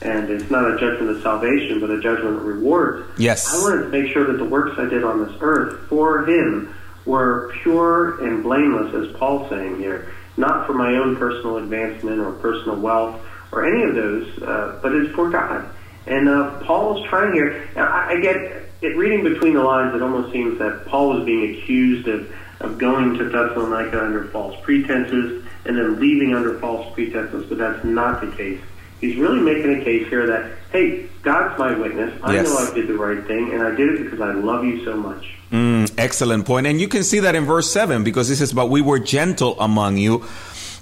and 0.00 0.30
it's 0.30 0.50
not 0.50 0.64
a 0.64 0.78
judgment 0.78 1.10
of 1.10 1.22
salvation, 1.22 1.78
but 1.78 1.90
a 1.90 2.00
judgment 2.00 2.36
of 2.36 2.44
rewards. 2.44 3.06
Yes, 3.18 3.46
I 3.52 3.58
wanted 3.58 3.82
to 3.82 3.88
make 3.90 4.10
sure 4.12 4.26
that 4.26 4.38
the 4.38 4.46
works 4.46 4.78
I 4.78 4.86
did 4.86 5.04
on 5.04 5.26
this 5.26 5.36
earth 5.42 5.86
for 5.88 6.24
Him 6.24 6.74
were 7.04 7.52
pure 7.62 8.26
and 8.26 8.42
blameless, 8.42 8.94
as 8.94 9.14
Paul's 9.16 9.50
saying 9.50 9.78
here, 9.78 10.10
not 10.38 10.66
for 10.66 10.72
my 10.72 10.94
own 10.94 11.16
personal 11.16 11.58
advancement 11.58 12.18
or 12.18 12.32
personal 12.32 12.76
wealth 12.76 13.20
or 13.52 13.66
any 13.66 13.82
of 13.82 13.94
those, 13.94 14.42
uh, 14.42 14.78
but 14.80 14.92
it's 14.92 15.14
for 15.14 15.28
God. 15.28 15.68
And 16.10 16.28
uh, 16.28 16.60
Paul 16.64 16.98
is 17.02 17.08
trying 17.08 17.32
here. 17.32 17.68
I, 17.76 18.14
I 18.14 18.20
get 18.20 18.36
it, 18.82 18.96
reading 18.96 19.22
between 19.22 19.54
the 19.54 19.62
lines, 19.62 19.94
it 19.94 20.02
almost 20.02 20.32
seems 20.32 20.58
that 20.58 20.86
Paul 20.86 21.10
was 21.10 21.24
being 21.24 21.54
accused 21.54 22.08
of, 22.08 22.32
of 22.60 22.78
going 22.78 23.16
to 23.18 23.24
Thessalonica 23.24 24.02
under 24.02 24.24
false 24.24 24.56
pretenses 24.62 25.44
and 25.64 25.76
then 25.76 26.00
leaving 26.00 26.34
under 26.34 26.58
false 26.58 26.92
pretenses, 26.94 27.46
but 27.48 27.58
that's 27.58 27.84
not 27.84 28.20
the 28.20 28.32
case. 28.32 28.60
He's 29.00 29.16
really 29.16 29.40
making 29.40 29.80
a 29.80 29.84
case 29.84 30.08
here 30.08 30.26
that, 30.26 30.52
hey, 30.72 31.08
God's 31.22 31.58
my 31.58 31.78
witness. 31.78 32.18
I 32.22 32.34
yes. 32.34 32.46
know 32.46 32.56
I 32.56 32.74
did 32.74 32.86
the 32.86 32.98
right 32.98 33.26
thing, 33.26 33.52
and 33.52 33.62
I 33.62 33.70
did 33.74 33.94
it 33.94 34.04
because 34.04 34.20
I 34.20 34.32
love 34.32 34.64
you 34.64 34.84
so 34.84 34.96
much. 34.96 35.36
Mm, 35.50 35.92
excellent 35.96 36.44
point. 36.46 36.66
And 36.66 36.80
you 36.80 36.86
can 36.86 37.02
see 37.02 37.20
that 37.20 37.34
in 37.34 37.44
verse 37.44 37.72
7 37.72 38.04
because 38.04 38.28
he 38.28 38.34
says, 38.34 38.52
But 38.52 38.68
we 38.68 38.82
were 38.82 38.98
gentle 38.98 39.58
among 39.58 39.96
you, 39.96 40.24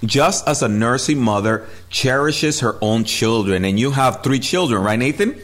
just 0.03 0.47
as 0.47 0.61
a 0.61 0.67
nursing 0.67 1.19
mother 1.19 1.67
cherishes 1.89 2.61
her 2.61 2.77
own 2.81 3.03
children. 3.03 3.65
And 3.65 3.79
you 3.79 3.91
have 3.91 4.23
three 4.23 4.39
children, 4.39 4.81
right, 4.81 4.99
Nathan? 4.99 5.39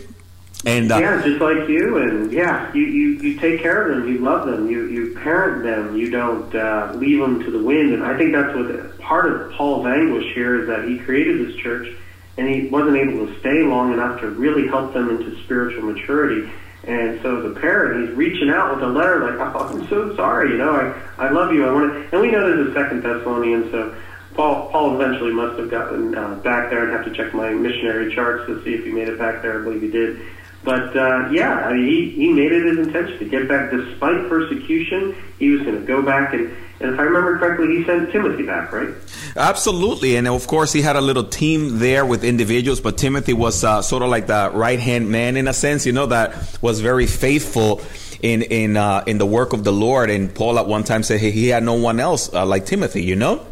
And 0.66 0.92
uh, 0.92 0.98
yeah, 0.98 1.22
just 1.22 1.40
like 1.40 1.70
you, 1.70 1.98
and 1.98 2.32
yeah, 2.32 2.74
you, 2.74 2.82
you, 2.82 3.10
you 3.20 3.40
take 3.40 3.62
care 3.62 3.88
of 3.88 3.98
them, 3.98 4.12
you 4.12 4.18
love 4.18 4.48
them, 4.48 4.68
you 4.68 4.88
you 4.88 5.14
parent 5.14 5.64
them, 5.64 5.96
you 5.96 6.10
don't 6.10 6.56
uh, 6.56 6.92
leave 6.96 7.20
them 7.20 7.44
to 7.44 7.52
the 7.52 7.62
wind. 7.62 7.94
And 7.94 8.04
I 8.04 8.18
think 8.18 8.34
that's 8.34 8.56
what 8.56 9.00
part 9.00 9.32
of 9.32 9.52
Paul's 9.52 9.86
anguish 9.86 10.34
here 10.34 10.62
is 10.62 10.68
that 10.68 10.86
he 10.86 10.98
created 10.98 11.48
this 11.48 11.56
church, 11.58 11.96
and 12.38 12.50
he 12.50 12.68
wasn't 12.70 12.98
able 12.98 13.28
to 13.28 13.40
stay 13.40 13.62
long 13.62 13.94
enough 13.94 14.20
to 14.22 14.30
really 14.30 14.68
help 14.68 14.92
them 14.94 15.12
into 15.12 15.40
spiritual 15.44 15.84
maturity. 15.84 16.50
And 16.84 17.22
so 17.22 17.48
the 17.48 17.60
parent, 17.60 18.08
he's 18.08 18.18
reaching 18.18 18.50
out 18.50 18.74
with 18.74 18.84
a 18.84 18.88
letter 18.88 19.38
like, 19.38 19.56
"Oh, 19.56 19.68
I'm 19.68 19.88
so 19.88 20.16
sorry, 20.16 20.50
you 20.50 20.58
know, 20.58 20.74
I 21.18 21.28
I 21.28 21.30
love 21.30 21.54
you, 21.54 21.68
I 21.68 21.72
want 21.72 21.94
to." 21.94 22.10
And 22.12 22.22
we 22.22 22.32
know 22.32 22.42
there's 22.42 22.70
a 22.70 22.74
Second 22.74 23.04
Thessalonians, 23.04 23.70
so 23.70 23.96
Paul, 24.36 24.70
Paul 24.70 25.02
eventually 25.02 25.32
must 25.32 25.58
have 25.60 25.70
gotten 25.70 26.16
uh, 26.16 26.36
back 26.36 26.70
there. 26.70 26.88
I'd 26.88 26.94
have 26.94 27.06
to 27.06 27.14
check 27.14 27.34
my 27.34 27.52
missionary 27.52 28.14
charts 28.14 28.46
to 28.48 28.64
see 28.64 28.74
if 28.74 28.84
he 28.84 28.92
made 28.92 29.08
it 29.08 29.18
back 29.18 29.42
there. 29.42 29.60
I 29.60 29.64
believe 29.64 29.82
he 29.82 29.90
did. 29.90 30.20
But 30.64 30.98
uh, 30.98 31.30
yeah, 31.32 31.54
I 31.54 31.74
mean, 31.74 31.86
he, 31.86 32.10
he 32.10 32.34
made 32.34 32.52
it 32.52 32.66
his 32.66 32.88
intention 32.88 33.20
to 33.20 33.26
get 33.26 33.48
back 33.48 33.72
despite 33.72 34.28
persecution. 34.28 35.16
He 35.38 35.50
was 35.50 35.62
going 35.62 35.80
to 35.80 35.86
go 35.86 36.02
back 36.02 36.34
and, 36.34 36.52
and 36.80 36.94
if 36.94 37.00
I 37.00 37.04
remember 37.04 37.38
correctly, 37.38 37.78
he 37.78 37.86
sent 37.86 38.12
Timothy 38.12 38.44
back, 38.44 38.72
right? 38.74 38.90
Absolutely, 39.38 40.18
and 40.18 40.28
of 40.28 40.46
course 40.46 40.74
he 40.74 40.82
had 40.82 40.98
a 40.98 41.02
little 41.02 41.24
team 41.24 41.80
there 41.80 42.06
with 42.06 42.26
individuals, 42.26 42.82
but 42.82 42.98
Timothy 42.98 43.32
was 43.32 43.64
uh, 43.64 43.82
sort 43.82 44.04
of 44.04 44.10
like 44.10 44.28
the 44.28 44.52
right 44.54 44.80
hand 44.80 45.10
man 45.10 45.38
in 45.38 45.48
a 45.48 45.54
sense, 45.54 45.86
you 45.86 45.94
know, 45.94 46.08
that 46.08 46.60
was 46.62 46.82
very 46.82 47.08
faithful 47.08 47.82
in 48.22 48.42
in 48.42 48.76
uh, 48.76 49.04
in 49.08 49.20
the 49.20 49.26
work 49.26 49.54
of 49.54 49.64
the 49.64 49.72
Lord. 49.72 50.10
And 50.10 50.34
Paul 50.34 50.60
at 50.60 50.68
one 50.68 50.84
time 50.84 51.04
said 51.04 51.22
hey, 51.22 51.32
he 51.32 51.48
had 51.48 51.64
no 51.64 51.74
one 51.74 52.00
else 52.00 52.34
uh, 52.34 52.46
like 52.46 52.66
Timothy, 52.66 53.04
you 53.04 53.16
know. 53.16 53.46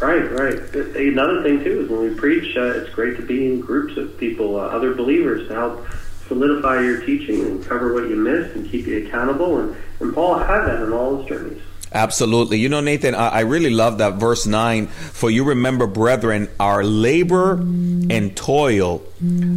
Right, 0.00 0.30
right. 0.30 0.58
Another 0.74 1.42
thing 1.42 1.64
too 1.64 1.80
is 1.80 1.88
when 1.88 2.00
we 2.00 2.14
preach, 2.14 2.54
uh, 2.56 2.80
it's 2.80 2.90
great 2.90 3.16
to 3.16 3.22
be 3.22 3.46
in 3.46 3.60
groups 3.60 3.96
of 3.96 4.18
people, 4.18 4.60
uh, 4.60 4.64
other 4.64 4.94
believers, 4.94 5.48
to 5.48 5.54
help 5.54 5.86
solidify 6.28 6.82
your 6.82 7.00
teaching 7.00 7.40
and 7.46 7.64
cover 7.64 7.94
what 7.94 8.08
you 8.08 8.16
missed 8.16 8.54
and 8.56 8.70
keep 8.70 8.86
you 8.86 9.06
accountable. 9.06 9.58
And, 9.58 9.76
and 10.00 10.12
Paul 10.12 10.38
had 10.38 10.66
that 10.66 10.82
in 10.82 10.92
all 10.92 11.18
his 11.18 11.28
journeys. 11.28 11.62
Absolutely. 11.96 12.58
You 12.58 12.68
know, 12.68 12.80
Nathan, 12.80 13.14
I, 13.14 13.40
really 13.40 13.70
love 13.70 13.98
that 13.98 14.14
verse 14.14 14.46
9. 14.46 14.86
For 14.86 15.30
you 15.30 15.44
remember, 15.44 15.86
brethren, 15.86 16.50
our 16.60 16.84
labor 16.84 17.52
and 17.54 18.36
toil. 18.36 19.02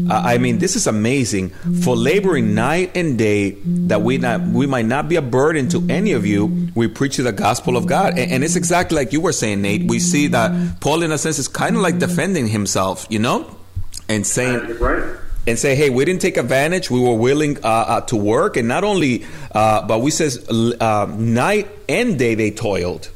Uh, 0.10 0.14
I 0.14 0.38
mean, 0.38 0.60
this 0.60 0.78
is 0.78 0.88
amazing. 0.88 1.50
For 1.50 1.98
laboring 1.98 2.56
night 2.56 2.96
and 2.96 3.18
day, 3.18 3.58
that 3.90 4.04
we 4.04 4.20
not 4.20 4.40
we 4.40 4.68
might 4.68 4.86
not 4.86 5.10
be 5.10 5.18
a 5.18 5.22
burden 5.22 5.68
to 5.70 5.86
any 5.90 6.14
of 6.14 6.26
you, 6.26 6.70
we 6.76 6.88
preach 6.88 7.18
you 7.18 7.26
the 7.26 7.34
gospel 7.34 7.76
of 7.76 7.86
God. 7.88 8.18
And, 8.18 8.32
and 8.32 8.44
it's 8.46 8.56
exactly 8.56 8.96
like 8.96 9.12
you 9.12 9.20
were 9.20 9.34
saying, 9.34 9.62
Nate. 9.62 9.90
We 9.90 10.00
see 10.00 10.28
that 10.28 10.80
Paul, 10.80 11.04
in 11.04 11.12
a 11.12 11.18
sense, 11.18 11.40
is 11.40 11.50
kind 11.50 11.76
of 11.76 11.82
like 11.82 12.00
defending 12.00 12.48
himself, 12.48 13.06
you 13.10 13.20
know? 13.20 13.54
And 14.08 14.26
saying, 14.26 14.78
right 14.80 15.18
and 15.48 15.58
say, 15.58 15.74
hey, 15.74 15.90
we 15.90 16.06
didn't 16.06 16.22
take 16.22 16.38
advantage. 16.38 16.92
We 16.92 17.00
were 17.00 17.16
willing 17.16 17.58
uh, 17.64 17.68
uh, 17.68 18.02
to 18.02 18.16
work, 18.16 18.56
and 18.56 18.68
not 18.68 18.84
only, 18.84 19.26
uh, 19.52 19.88
but 19.88 20.00
we 20.02 20.12
says 20.12 20.48
uh, 20.48 21.08
night 21.18 21.68
and 21.90 22.18
day 22.18 22.36
they 22.36 22.52
toiled. 22.52 23.10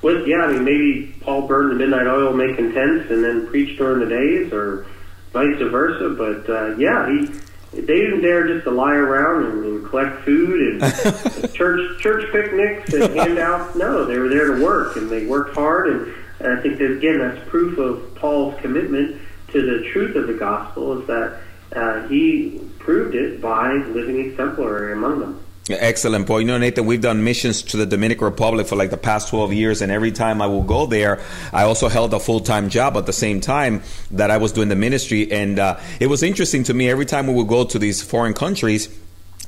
Well, 0.00 0.26
yeah, 0.26 0.42
I 0.42 0.52
mean, 0.52 0.64
maybe 0.64 1.14
Paul 1.20 1.48
burned 1.48 1.72
the 1.72 1.74
midnight 1.74 2.06
oil 2.06 2.32
making 2.32 2.72
tents 2.72 3.10
and 3.10 3.24
then 3.24 3.48
preached 3.48 3.78
during 3.78 4.00
the 4.00 4.06
days, 4.06 4.52
or 4.52 4.86
vice 5.32 5.58
versa. 5.58 6.10
But 6.10 6.48
uh, 6.48 6.76
yeah, 6.76 7.08
he 7.10 7.26
they 7.72 8.00
didn't 8.00 8.22
dare 8.22 8.46
just 8.46 8.64
to 8.64 8.70
lie 8.70 8.94
around 8.94 9.46
and, 9.46 9.64
and 9.64 9.88
collect 9.88 10.24
food 10.24 10.80
and 10.80 11.52
church 11.54 12.00
church 12.00 12.30
picnics 12.30 12.94
and 12.94 13.14
handouts. 13.16 13.76
No, 13.76 14.04
they 14.04 14.18
were 14.18 14.28
there 14.28 14.54
to 14.54 14.64
work, 14.64 14.96
and 14.96 15.10
they 15.10 15.26
worked 15.26 15.54
hard. 15.54 15.88
And, 15.88 16.14
and 16.38 16.58
I 16.58 16.62
think 16.62 16.78
that 16.78 16.92
again, 16.92 17.18
that's 17.18 17.48
proof 17.48 17.78
of 17.78 18.14
Paul's 18.14 18.58
commitment 18.60 19.20
to 19.48 19.62
the 19.62 19.90
truth 19.90 20.14
of 20.14 20.26
the 20.28 20.34
gospel 20.34 21.00
is 21.00 21.06
that 21.08 21.40
uh, 21.74 22.06
he 22.08 22.60
proved 22.78 23.14
it 23.14 23.40
by 23.40 23.72
living 23.72 24.20
exemplary 24.20 24.92
among 24.92 25.20
them. 25.20 25.45
Excellent 25.68 26.28
point. 26.28 26.42
You 26.42 26.52
know, 26.52 26.58
Nathan, 26.58 26.86
we've 26.86 27.00
done 27.00 27.24
missions 27.24 27.60
to 27.62 27.76
the 27.76 27.86
Dominican 27.86 28.24
Republic 28.24 28.68
for 28.68 28.76
like 28.76 28.90
the 28.90 28.96
past 28.96 29.28
12 29.30 29.52
years, 29.52 29.82
and 29.82 29.90
every 29.90 30.12
time 30.12 30.40
I 30.40 30.46
will 30.46 30.62
go 30.62 30.86
there, 30.86 31.20
I 31.52 31.64
also 31.64 31.88
held 31.88 32.14
a 32.14 32.20
full 32.20 32.38
time 32.38 32.68
job 32.68 32.96
at 32.96 33.06
the 33.06 33.12
same 33.12 33.40
time 33.40 33.82
that 34.12 34.30
I 34.30 34.36
was 34.36 34.52
doing 34.52 34.68
the 34.68 34.76
ministry. 34.76 35.30
And 35.32 35.58
uh, 35.58 35.80
it 35.98 36.06
was 36.06 36.22
interesting 36.22 36.62
to 36.64 36.74
me 36.74 36.88
every 36.88 37.04
time 37.04 37.26
we 37.26 37.34
would 37.34 37.48
go 37.48 37.64
to 37.64 37.78
these 37.80 38.00
foreign 38.00 38.32
countries 38.32 38.88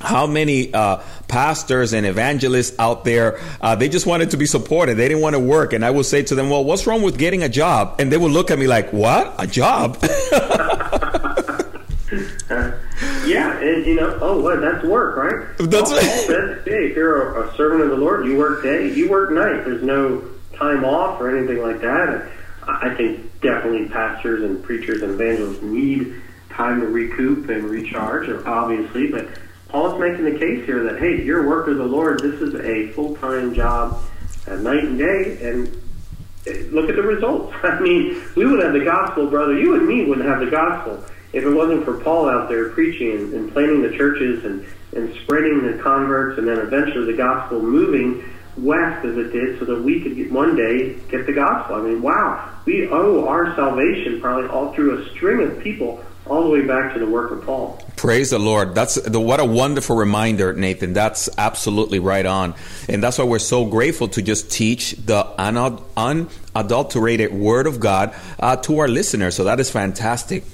how 0.00 0.28
many 0.28 0.72
uh, 0.72 1.02
pastors 1.26 1.92
and 1.92 2.07
evangelists 2.07 2.78
out 2.78 3.04
there 3.04 3.40
uh, 3.61 3.74
they 3.74 3.88
just 3.88 4.07
wanted 4.07 4.31
to 4.31 4.37
be 4.37 4.46
supported. 4.46 4.96
They 4.96 5.09
didn't 5.09 5.22
want 5.22 5.35
to 5.35 5.40
work. 5.40 5.72
And 5.72 5.85
i 5.85 5.90
would 5.90 6.07
say 6.07 6.22
to 6.22 6.35
them 6.35 6.50
well 6.50 6.64
what's 6.64 6.87
wrong 6.87 7.02
with 7.02 7.18
getting 7.18 7.42
a 7.42 7.48
job? 7.48 7.96
And 7.98 8.12
they 8.12 8.16
would 8.16 8.33
look 8.33 8.50
at 8.50 8.59
me 8.59 8.66
like 8.66 8.92
what? 8.92 9.35
A 9.38 9.46
job 9.46 9.98
yeah 13.80 13.86
you 13.86 13.94
know 13.94 14.18
oh 14.20 14.40
what 14.40 14.60
that's 14.60 14.84
work 14.84 15.16
right? 15.16 15.56
That's 15.58 15.90
well, 15.90 16.00
says, 16.00 16.64
hey 16.64 16.90
if 16.90 16.96
you're 16.96 17.34
a, 17.36 17.48
a, 17.48 17.56
servant 17.56 17.82
of 17.82 17.90
the 17.90 17.96
lord 17.96 18.26
you 18.26 18.36
work 18.36 18.62
day 18.62 18.92
you 18.92 19.08
work 19.08 19.30
night. 19.30 19.64
There's 19.64 19.82
no 19.82 20.22
time 20.54 20.84
off 20.84 21.20
or 21.20 21.36
anything 21.36 21.62
like 21.62 21.80
that. 21.80 22.30
I 22.66 22.94
think 22.94 23.40
definitely 23.40 23.88
pastors 23.88 24.42
and 24.42 24.62
preachers 24.62 25.02
and 25.02 25.12
evangelists 25.12 25.62
need 25.62 26.20
time 26.50 26.80
to 26.80 26.86
recoup 26.86 27.48
and 27.48 27.64
recharge 27.64 28.28
obviously. 28.46 29.08
But 29.10 29.28
Paul's 29.68 30.00
making 30.00 30.24
the 30.24 30.38
case 30.38 30.64
here 30.64 30.82
that, 30.84 30.98
hey, 30.98 31.22
you're 31.22 31.44
a 31.44 31.48
worker 31.48 31.72
of 31.72 31.78
the 31.78 31.84
Lord. 31.84 32.20
This 32.20 32.40
is 32.40 32.54
a 32.54 32.88
full 32.92 33.16
time 33.16 33.54
job, 33.54 34.02
uh, 34.46 34.56
night 34.56 34.84
and 34.84 34.98
day, 34.98 35.38
and 35.42 35.68
look 36.72 36.88
at 36.88 36.96
the 36.96 37.02
results. 37.02 37.54
I 37.62 37.78
mean, 37.78 38.22
we 38.34 38.46
would 38.46 38.62
have 38.62 38.72
the 38.72 38.84
gospel, 38.84 39.28
brother. 39.28 39.58
You 39.58 39.74
and 39.74 39.86
me 39.86 40.04
wouldn't 40.06 40.26
have 40.26 40.40
the 40.40 40.50
gospel 40.50 41.04
if 41.32 41.44
it 41.44 41.50
wasn't 41.50 41.84
for 41.84 41.94
Paul 41.98 42.28
out 42.28 42.48
there 42.48 42.70
preaching 42.70 43.12
and, 43.12 43.32
and 43.34 43.52
planting 43.52 43.82
the 43.82 43.96
churches 43.96 44.44
and, 44.44 44.66
and 44.96 45.14
spreading 45.22 45.66
the 45.66 45.82
converts, 45.82 46.38
and 46.38 46.48
then 46.48 46.58
eventually 46.58 47.10
the 47.10 47.16
gospel 47.16 47.60
moving 47.60 48.24
west 48.56 49.04
as 49.04 49.16
it 49.16 49.32
did 49.32 49.58
so 49.58 49.64
that 49.64 49.82
we 49.82 50.00
could 50.00 50.16
get, 50.16 50.32
one 50.32 50.56
day 50.56 50.94
get 51.10 51.26
the 51.26 51.32
gospel. 51.32 51.76
I 51.76 51.82
mean, 51.82 52.02
wow, 52.02 52.50
we 52.64 52.88
owe 52.88 53.26
our 53.28 53.54
salvation 53.54 54.20
probably 54.20 54.48
all 54.48 54.72
through 54.72 54.98
a 54.98 55.10
string 55.10 55.42
of 55.42 55.60
people 55.60 56.04
all 56.26 56.42
the 56.44 56.50
way 56.50 56.62
back 56.62 56.92
to 56.92 56.98
the 56.98 57.06
work 57.06 57.30
of 57.30 57.44
Paul. 57.44 57.82
Praise 57.96 58.30
the 58.30 58.38
Lord. 58.38 58.74
That's 58.74 58.96
the, 58.96 59.18
what 59.18 59.40
a 59.40 59.44
wonderful 59.44 59.96
reminder, 59.96 60.52
Nathan. 60.52 60.92
That's 60.92 61.28
absolutely 61.38 61.98
right 61.98 62.26
on. 62.26 62.54
And 62.88 63.02
that's 63.02 63.18
why 63.18 63.24
we're 63.24 63.38
so 63.38 63.64
grateful 63.64 64.08
to 64.08 64.22
just 64.22 64.50
teach 64.50 64.92
the 64.92 65.24
unadulterated 65.38 67.32
word 67.32 67.66
of 67.66 67.80
God 67.80 68.14
uh, 68.38 68.56
to 68.56 68.78
our 68.80 68.88
listeners. 68.88 69.36
So 69.36 69.44
that 69.44 69.58
is 69.58 69.70
fantastic. 69.70 70.44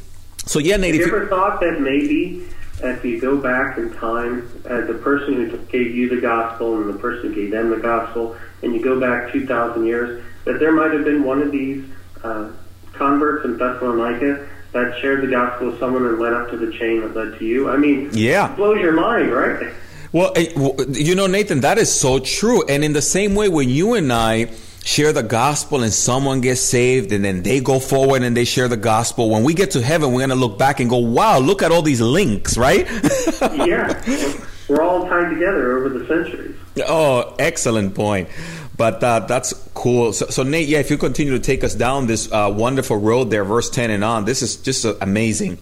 So 0.46 0.59
yeah, 0.59 0.76
Nathan. 0.76 1.00
Have 1.00 1.09
you 1.09 1.16
ever 1.16 1.28
thought 1.28 1.61
that 1.61 1.80
maybe 1.80 2.46
if 2.83 3.04
you 3.04 3.20
go 3.20 3.37
back 3.37 3.78
in 3.78 3.92
time, 3.94 4.50
as 4.64 4.87
the 4.87 4.94
person 4.94 5.35
who 5.35 5.59
gave 5.66 5.94
you 5.94 6.09
the 6.09 6.20
gospel 6.20 6.80
and 6.80 6.92
the 6.92 6.98
person 6.98 7.30
who 7.30 7.35
gave 7.35 7.50
them 7.50 7.70
the 7.70 7.76
gospel, 7.76 8.37
and 8.62 8.74
you 8.74 8.83
go 8.83 9.00
back 9.00 9.33
2,000 9.33 9.87
years, 9.87 10.22
that 10.44 10.59
there 10.59 10.72
might 10.72 10.92
have 10.92 11.04
been 11.04 11.24
one 11.24 11.40
of 11.40 11.50
these 11.50 11.85
uh, 12.22 12.50
converts 12.92 13.44
in 13.44 13.57
Thessalonica 13.57 14.48
that 14.72 14.98
shared 15.00 15.22
the 15.22 15.28
gospel 15.28 15.68
with 15.68 15.78
someone 15.78 16.04
and 16.04 16.18
led 16.18 16.33
up 16.33 16.50
to 16.50 16.57
the 16.57 16.72
chain 16.72 17.00
that 17.00 17.14
led 17.14 17.38
to 17.38 17.44
you. 17.44 17.70
I 17.70 17.76
mean, 17.76 18.11
yeah, 18.12 18.52
it 18.52 18.57
blows 18.57 18.80
your 18.80 18.92
mind, 18.92 19.33
right? 19.33 19.72
Well, 20.12 20.33
eh, 20.37 20.52
you 20.90 21.14
know, 21.14 21.26
Nathan, 21.26 21.61
that 21.61 21.78
is 21.78 21.92
so 21.92 22.18
true. 22.18 22.64
And 22.68 22.85
in 22.85 22.92
the 22.92 23.02
same 23.02 23.35
way, 23.35 23.48
when 23.48 23.68
you 23.68 23.94
and 23.94 24.12
I 24.12 24.46
share 24.85 25.12
the 25.12 25.23
gospel 25.23 25.83
and 25.83 25.92
someone 25.92 26.40
gets 26.42 26.61
saved 26.61 27.11
and 27.12 27.25
then 27.25 27.42
they 27.42 27.61
go 27.61 27.81
forward 27.81 28.23
and 28.23 28.37
they 28.37 28.44
share 28.44 28.68
the 28.68 28.77
gospel, 28.77 29.31
when 29.31 29.42
we 29.42 29.55
get 29.55 29.73
to 29.73 29.83
heaven, 29.83 30.12
we're 30.12 30.20
going 30.20 30.29
to 30.31 30.37
look 30.37 30.59
back 30.59 30.79
and 30.79 30.90
go, 30.90 30.99
wow, 30.99 31.38
look 31.38 31.62
at 31.62 31.73
all 31.73 31.83
these 31.83 32.01
links, 32.01 32.57
right? 32.57 32.87
yeah. 33.40 34.42
We're 34.68 34.83
all 34.83 35.07
tied 35.09 35.31
together 35.31 35.79
over 35.79 35.88
the 35.88 36.07
centuries. 36.07 36.57
Oh, 36.87 37.35
excellent 37.38 37.94
point. 37.94 38.29
But 38.77 39.03
uh, 39.03 39.20
that's 39.20 39.53
cool. 39.75 40.12
So, 40.12 40.27
so, 40.27 40.42
Nate, 40.42 40.68
yeah, 40.68 40.81
if 40.81 40.90
you 40.90 40.99
continue 40.99 41.33
to 41.33 41.38
take 41.38 41.62
us 41.62 41.75
down 41.75 42.07
this 42.07 42.31
uh, 42.33 42.53
wonderful 42.55 42.97
road 42.97 43.31
there, 43.31 43.44
verse 43.44 43.70
10 43.70 43.90
and 43.90 44.03
on, 44.03 44.25
this 44.25 44.42
is 44.42 44.57
just 44.57 44.85
uh, 44.85 44.94
amazing. 45.01 45.59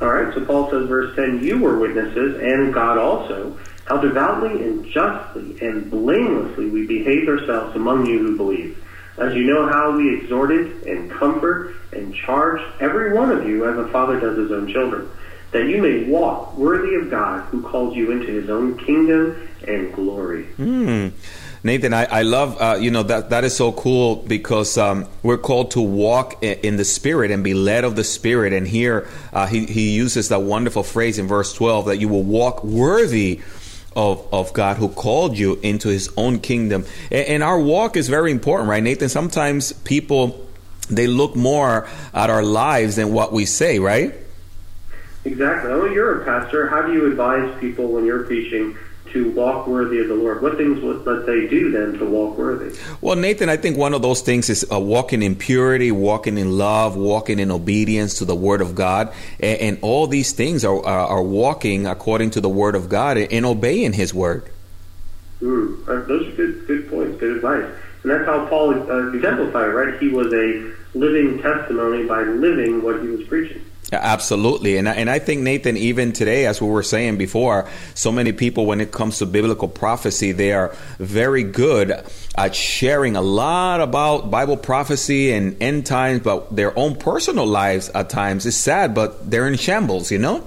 All 0.00 0.08
right, 0.08 0.34
so 0.34 0.44
Paul 0.44 0.70
says, 0.70 0.88
verse 0.88 1.14
10, 1.16 1.42
you 1.42 1.58
were 1.58 1.78
witnesses, 1.78 2.40
and 2.40 2.72
God 2.74 2.98
also, 2.98 3.58
how 3.86 3.98
devoutly 3.98 4.62
and 4.62 4.86
justly 4.86 5.60
and 5.60 5.90
blamelessly 5.90 6.68
we 6.68 6.86
behaved 6.86 7.28
ourselves 7.28 7.76
among 7.76 8.06
you 8.06 8.18
who 8.18 8.36
believe. 8.36 8.82
As 9.16 9.34
you 9.34 9.44
know 9.44 9.66
how 9.68 9.96
we 9.96 10.16
exhorted 10.16 10.82
and 10.84 11.10
comfort 11.10 11.76
and 11.92 12.14
charged 12.14 12.64
every 12.80 13.12
one 13.12 13.30
of 13.30 13.46
you 13.46 13.68
as 13.68 13.78
a 13.78 13.88
father 13.88 14.18
does 14.18 14.36
his 14.36 14.50
own 14.50 14.72
children, 14.72 15.08
that 15.52 15.66
you 15.66 15.80
may 15.80 16.04
walk 16.04 16.56
worthy 16.56 16.96
of 16.96 17.10
God 17.10 17.44
who 17.44 17.62
calls 17.62 17.94
you 17.94 18.10
into 18.10 18.26
his 18.26 18.50
own 18.50 18.76
kingdom 18.76 19.48
and 19.68 19.94
glory. 19.94 20.46
Mm. 20.58 21.12
Nathan, 21.62 21.94
I, 21.94 22.04
I 22.04 22.22
love, 22.22 22.60
uh, 22.60 22.76
you 22.78 22.90
know, 22.90 23.04
that, 23.04 23.30
that 23.30 23.44
is 23.44 23.56
so 23.56 23.72
cool 23.72 24.16
because 24.16 24.76
um, 24.76 25.06
we're 25.22 25.38
called 25.38 25.70
to 25.72 25.80
walk 25.80 26.42
in 26.42 26.76
the 26.76 26.84
Spirit 26.84 27.30
and 27.30 27.44
be 27.44 27.54
led 27.54 27.84
of 27.84 27.96
the 27.96 28.04
Spirit. 28.04 28.52
And 28.52 28.66
here 28.66 29.08
uh, 29.32 29.46
he, 29.46 29.64
he 29.64 29.94
uses 29.94 30.28
that 30.28 30.42
wonderful 30.42 30.82
phrase 30.82 31.18
in 31.18 31.26
verse 31.26 31.54
12 31.54 31.86
that 31.86 31.98
you 31.98 32.08
will 32.08 32.22
walk 32.22 32.64
worthy 32.64 33.40
of, 33.96 34.26
of 34.32 34.52
God 34.52 34.76
who 34.76 34.88
called 34.88 35.38
you 35.38 35.58
into 35.62 35.88
his 35.88 36.12
own 36.16 36.40
kingdom. 36.40 36.84
And, 37.10 37.26
and 37.26 37.42
our 37.42 37.58
walk 37.58 37.96
is 37.96 38.08
very 38.08 38.30
important, 38.30 38.68
right, 38.68 38.82
Nathan? 38.82 39.08
Sometimes 39.08 39.72
people, 39.72 40.46
they 40.90 41.06
look 41.06 41.36
more 41.36 41.88
at 42.12 42.30
our 42.30 42.42
lives 42.42 42.96
than 42.96 43.12
what 43.12 43.32
we 43.32 43.46
say, 43.46 43.78
right? 43.78 44.14
Exactly. 45.24 45.70
Oh, 45.70 45.86
you're 45.86 46.22
a 46.22 46.24
pastor. 46.24 46.68
How 46.68 46.82
do 46.82 46.92
you 46.92 47.06
advise 47.06 47.58
people 47.60 47.88
when 47.88 48.04
you're 48.04 48.24
preaching 48.24 48.76
to 49.14 49.30
walk 49.30 49.66
worthy 49.68 50.00
of 50.00 50.08
the 50.08 50.14
Lord? 50.14 50.42
What 50.42 50.56
things 50.56 50.82
would 50.82 51.04
they 51.24 51.46
do 51.46 51.70
then 51.70 51.98
to 51.98 52.04
walk 52.04 52.36
worthy? 52.36 52.76
Well, 53.00 53.16
Nathan, 53.16 53.48
I 53.48 53.56
think 53.56 53.78
one 53.78 53.94
of 53.94 54.02
those 54.02 54.20
things 54.20 54.50
is 54.50 54.66
uh, 54.70 54.78
walking 54.78 55.22
in 55.22 55.36
purity, 55.36 55.92
walking 55.92 56.36
in 56.36 56.58
love, 56.58 56.96
walking 56.96 57.38
in 57.38 57.50
obedience 57.50 58.18
to 58.18 58.24
the 58.24 58.34
Word 58.34 58.60
of 58.60 58.74
God, 58.74 59.14
and, 59.38 59.60
and 59.60 59.78
all 59.82 60.08
these 60.08 60.32
things 60.32 60.64
are, 60.64 60.84
are, 60.84 61.06
are 61.06 61.22
walking 61.22 61.86
according 61.86 62.30
to 62.32 62.40
the 62.40 62.48
Word 62.48 62.74
of 62.74 62.88
God 62.88 63.16
and 63.16 63.46
obeying 63.46 63.92
His 63.92 64.12
Word. 64.12 64.50
Mm, 65.40 65.86
those 66.08 66.26
are 66.26 66.32
good, 66.32 66.66
good 66.66 66.90
points, 66.90 67.20
good 67.20 67.36
advice, 67.36 67.70
and 68.02 68.10
that's 68.10 68.26
how 68.26 68.46
Paul 68.46 68.74
uh, 68.90 69.12
exemplified, 69.12 69.72
right? 69.72 70.00
He 70.00 70.08
was 70.08 70.32
a 70.32 70.72
living 70.98 71.40
testimony 71.40 72.04
by 72.04 72.22
living 72.22 72.82
what 72.82 73.00
he 73.00 73.08
was 73.08 73.26
preaching. 73.28 73.64
Absolutely. 74.00 74.76
And, 74.76 74.88
and 74.88 75.08
I 75.10 75.18
think, 75.18 75.42
Nathan, 75.42 75.76
even 75.76 76.12
today, 76.12 76.46
as 76.46 76.60
we 76.60 76.68
were 76.68 76.82
saying 76.82 77.18
before, 77.18 77.68
so 77.94 78.10
many 78.12 78.32
people, 78.32 78.66
when 78.66 78.80
it 78.80 78.92
comes 78.92 79.18
to 79.18 79.26
biblical 79.26 79.68
prophecy, 79.68 80.32
they 80.32 80.52
are 80.52 80.74
very 80.98 81.42
good 81.42 81.92
at 82.36 82.54
sharing 82.54 83.16
a 83.16 83.22
lot 83.22 83.80
about 83.80 84.30
Bible 84.30 84.56
prophecy 84.56 85.32
and 85.32 85.60
end 85.62 85.86
times, 85.86 86.20
but 86.20 86.54
their 86.54 86.76
own 86.78 86.96
personal 86.96 87.46
lives 87.46 87.88
at 87.90 88.10
times 88.10 88.46
is 88.46 88.56
sad, 88.56 88.94
but 88.94 89.30
they're 89.30 89.46
in 89.46 89.56
shambles, 89.56 90.10
you 90.10 90.18
know? 90.18 90.46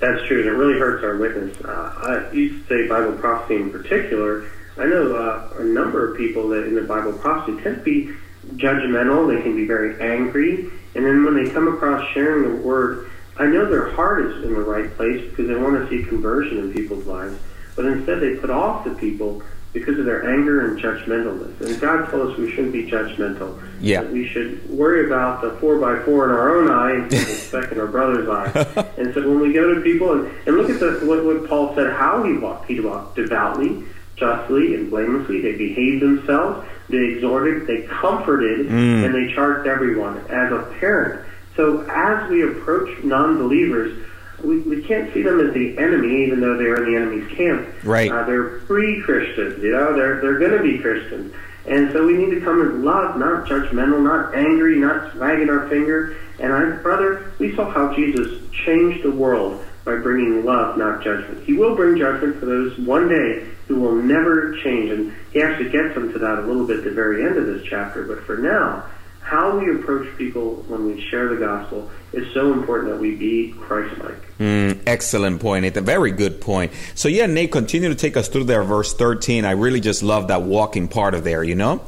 That's 0.00 0.26
true. 0.26 0.40
And 0.40 0.48
it 0.48 0.52
really 0.52 0.78
hurts 0.78 1.04
our 1.04 1.16
witness. 1.16 1.60
Uh, 1.64 2.28
I 2.30 2.32
used 2.32 2.68
to 2.68 2.82
say 2.82 2.88
Bible 2.88 3.12
prophecy 3.18 3.56
in 3.56 3.70
particular. 3.70 4.50
I 4.76 4.86
know 4.86 5.14
uh, 5.14 5.60
a 5.60 5.64
number 5.64 6.10
of 6.10 6.16
people 6.18 6.48
that 6.48 6.66
in 6.66 6.74
the 6.74 6.82
Bible 6.82 7.12
prophecy 7.12 7.62
tend 7.62 7.76
to 7.78 7.82
be 7.82 8.12
judgmental. 8.56 9.34
They 9.34 9.42
can 9.42 9.56
be 9.56 9.66
very 9.66 10.00
angry 10.00 10.70
and 10.94 11.04
then 11.04 11.24
when 11.24 11.42
they 11.42 11.50
come 11.50 11.68
across 11.68 12.08
sharing 12.12 12.42
the 12.44 12.62
word, 12.62 13.10
I 13.36 13.46
know 13.46 13.66
their 13.66 13.90
heart 13.90 14.24
is 14.26 14.44
in 14.44 14.54
the 14.54 14.60
right 14.60 14.94
place 14.96 15.28
because 15.28 15.48
they 15.48 15.56
want 15.56 15.76
to 15.76 15.88
see 15.88 16.08
conversion 16.08 16.58
in 16.58 16.72
people's 16.72 17.06
lives. 17.06 17.36
But 17.74 17.86
instead, 17.86 18.20
they 18.20 18.36
put 18.36 18.50
off 18.50 18.84
the 18.84 18.94
people 18.94 19.42
because 19.72 19.98
of 19.98 20.04
their 20.04 20.32
anger 20.32 20.66
and 20.66 20.80
judgmentalness. 20.80 21.60
And 21.60 21.80
God 21.80 22.08
told 22.08 22.30
us 22.30 22.38
we 22.38 22.48
shouldn't 22.52 22.72
be 22.72 22.88
judgmental. 22.88 23.60
Yeah. 23.80 24.02
That 24.02 24.12
we 24.12 24.28
should 24.28 24.70
worry 24.70 25.06
about 25.06 25.42
the 25.42 25.50
four 25.58 25.80
by 25.80 26.00
four 26.04 26.26
in 26.26 26.30
our 26.30 26.56
own 26.56 26.70
eye 26.70 27.02
and 27.02 27.10
the 27.10 27.16
speck 27.16 27.72
in 27.72 27.80
our 27.80 27.88
brother's 27.88 28.28
eye. 28.28 28.86
and 28.96 29.12
so 29.12 29.28
when 29.28 29.40
we 29.40 29.52
go 29.52 29.74
to 29.74 29.80
people 29.80 30.12
and, 30.12 30.32
and 30.46 30.56
look 30.56 30.70
at 30.70 30.78
the, 30.78 31.04
what, 31.04 31.24
what 31.24 31.48
Paul 31.48 31.74
said, 31.74 31.92
how 31.92 32.22
he 32.22 32.34
walked. 32.34 32.68
He 32.68 32.78
walked 32.78 33.16
devoutly, 33.16 33.82
justly, 34.14 34.76
and 34.76 34.90
blamelessly. 34.90 35.40
They 35.40 35.56
behaved 35.56 36.02
themselves. 36.02 36.68
They 36.88 37.14
exhorted, 37.14 37.66
they 37.66 37.82
comforted, 37.82 38.66
mm. 38.66 39.04
and 39.04 39.14
they 39.14 39.32
charged 39.34 39.66
everyone 39.66 40.18
as 40.28 40.52
a 40.52 40.74
parent. 40.78 41.26
So 41.56 41.82
as 41.88 42.28
we 42.30 42.42
approach 42.42 43.02
non-believers, 43.04 44.04
we, 44.42 44.58
we 44.60 44.82
can't 44.82 45.12
see 45.14 45.22
them 45.22 45.40
as 45.40 45.54
the 45.54 45.78
enemy, 45.78 46.24
even 46.24 46.40
though 46.40 46.58
they're 46.58 46.84
in 46.84 46.92
the 46.92 46.96
enemy's 46.96 47.36
camp. 47.36 47.66
Right. 47.84 48.10
Uh, 48.10 48.24
they're 48.24 48.60
pre-Christians, 48.60 49.62
you 49.62 49.72
know, 49.72 49.94
they're, 49.94 50.20
they're 50.20 50.38
going 50.38 50.52
to 50.52 50.62
be 50.62 50.78
Christians. 50.78 51.34
And 51.66 51.90
so 51.92 52.06
we 52.06 52.18
need 52.18 52.34
to 52.34 52.40
come 52.42 52.60
in 52.60 52.84
love, 52.84 53.16
not 53.16 53.46
judgmental, 53.46 54.02
not 54.02 54.34
angry, 54.34 54.78
not 54.78 55.16
wagging 55.16 55.48
our 55.48 55.66
finger. 55.68 56.16
And 56.38 56.52
I, 56.52 56.72
brother, 56.82 57.32
we 57.38 57.56
saw 57.56 57.70
how 57.70 57.94
Jesus 57.94 58.42
changed 58.66 59.02
the 59.02 59.10
world 59.10 59.64
by 59.84 59.96
bringing 59.96 60.44
love, 60.44 60.76
not 60.76 61.02
judgment. 61.02 61.44
He 61.44 61.54
will 61.54 61.74
bring 61.74 61.96
judgment 61.96 62.38
for 62.38 62.46
those 62.46 62.76
one 62.78 63.08
day 63.08 63.48
who 63.68 63.80
will 63.80 63.94
never 63.94 64.56
change. 64.62 64.90
And 64.90 65.12
he 65.32 65.42
actually 65.42 65.70
gets 65.70 65.96
into 65.96 66.18
that 66.18 66.38
a 66.38 66.42
little 66.42 66.66
bit 66.66 66.78
at 66.78 66.84
the 66.84 66.90
very 66.90 67.24
end 67.24 67.36
of 67.36 67.46
this 67.46 67.66
chapter. 67.66 68.04
But 68.04 68.24
for 68.24 68.36
now, 68.36 68.84
how 69.20 69.58
we 69.58 69.74
approach 69.74 70.14
people 70.18 70.56
when 70.68 70.84
we 70.84 71.00
share 71.08 71.28
the 71.28 71.36
gospel 71.36 71.90
is 72.12 72.32
so 72.34 72.52
important 72.52 72.92
that 72.92 73.00
we 73.00 73.14
be 73.14 73.54
Christ-like. 73.58 74.38
Mm, 74.38 74.82
excellent 74.86 75.40
point, 75.40 75.64
It's 75.64 75.78
a 75.78 75.80
Very 75.80 76.10
good 76.10 76.40
point. 76.40 76.72
So 76.94 77.08
yeah, 77.08 77.26
Nate, 77.26 77.50
continue 77.50 77.88
to 77.88 77.94
take 77.94 78.16
us 78.16 78.28
through 78.28 78.44
there, 78.44 78.62
verse 78.62 78.92
13. 78.92 79.46
I 79.46 79.52
really 79.52 79.80
just 79.80 80.02
love 80.02 80.28
that 80.28 80.42
walking 80.42 80.88
part 80.88 81.14
of 81.14 81.24
there, 81.24 81.42
you 81.42 81.54
know? 81.54 81.82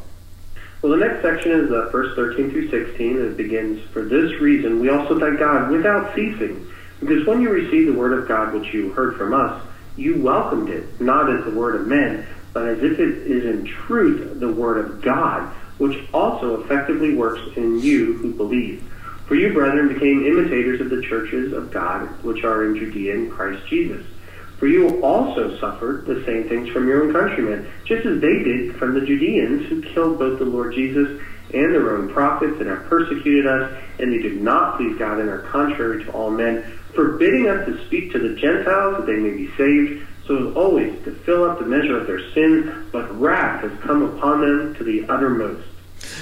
Well, 0.80 0.92
the 0.92 1.04
next 1.04 1.22
section 1.22 1.52
is 1.52 1.70
uh, 1.70 1.90
verse 1.90 2.14
13 2.16 2.50
through 2.50 2.70
16, 2.70 3.16
and 3.16 3.26
it 3.32 3.36
begins, 3.36 3.82
For 3.90 4.02
this 4.02 4.40
reason 4.40 4.80
we 4.80 4.88
also 4.88 5.18
thank 5.18 5.38
God 5.38 5.70
without 5.70 6.14
ceasing, 6.14 6.66
because 7.00 7.26
when 7.26 7.42
you 7.42 7.50
receive 7.50 7.86
the 7.86 7.98
word 7.98 8.18
of 8.18 8.26
God 8.26 8.54
which 8.54 8.72
you 8.72 8.92
heard 8.92 9.16
from 9.16 9.34
us, 9.34 9.62
you 9.96 10.20
welcomed 10.20 10.68
it, 10.68 11.00
not 11.00 11.30
as 11.30 11.44
the 11.44 11.50
word 11.50 11.80
of 11.80 11.86
men, 11.86 12.26
but 12.52 12.68
as 12.68 12.82
if 12.82 12.98
it 12.98 13.26
is 13.26 13.44
in 13.44 13.64
truth 13.64 14.40
the 14.40 14.52
word 14.52 14.78
of 14.78 15.02
God, 15.02 15.52
which 15.78 15.98
also 16.12 16.62
effectively 16.62 17.14
works 17.14 17.40
in 17.56 17.80
you 17.80 18.14
who 18.14 18.32
believe. 18.32 18.82
For 19.26 19.34
you, 19.34 19.52
brethren, 19.52 19.88
became 19.88 20.24
imitators 20.24 20.80
of 20.80 20.88
the 20.88 21.02
churches 21.02 21.52
of 21.52 21.70
God 21.70 22.06
which 22.22 22.44
are 22.44 22.64
in 22.64 22.76
Judea 22.76 23.14
in 23.14 23.30
Christ 23.30 23.66
Jesus. 23.68 24.06
For 24.58 24.68
you 24.68 25.02
also 25.02 25.58
suffered 25.58 26.06
the 26.06 26.24
same 26.24 26.48
things 26.48 26.70
from 26.70 26.88
your 26.88 27.02
own 27.02 27.12
countrymen, 27.12 27.70
just 27.84 28.06
as 28.06 28.20
they 28.20 28.42
did 28.42 28.76
from 28.76 28.94
the 28.94 29.04
Judeans 29.04 29.66
who 29.68 29.82
killed 29.82 30.18
both 30.18 30.38
the 30.38 30.46
Lord 30.46 30.74
Jesus 30.74 31.20
and 31.52 31.74
their 31.74 31.96
own 31.96 32.08
prophets 32.08 32.58
and 32.58 32.68
have 32.68 32.84
persecuted 32.86 33.46
us, 33.46 33.82
and 33.98 34.12
they 34.12 34.18
did 34.18 34.40
not 34.40 34.76
please 34.76 34.96
God 34.98 35.18
and 35.18 35.28
are 35.28 35.40
contrary 35.40 36.04
to 36.04 36.10
all 36.12 36.30
men 36.30 36.78
forbidding 36.96 37.48
us 37.48 37.66
to 37.66 37.86
speak 37.86 38.10
to 38.12 38.18
the 38.18 38.34
Gentiles 38.34 38.96
that 38.96 39.06
they 39.06 39.16
may 39.16 39.30
be 39.30 39.48
saved, 39.56 40.04
so 40.26 40.48
as 40.48 40.56
always 40.56 40.92
to 41.04 41.14
fill 41.14 41.44
up 41.44 41.60
the 41.60 41.66
measure 41.66 41.96
of 41.96 42.08
their 42.08 42.32
sins, 42.32 42.90
but 42.90 43.20
wrath 43.20 43.62
has 43.62 43.78
come 43.80 44.02
upon 44.02 44.40
them 44.40 44.74
to 44.74 44.82
the 44.82 45.06
uttermost. 45.08 45.68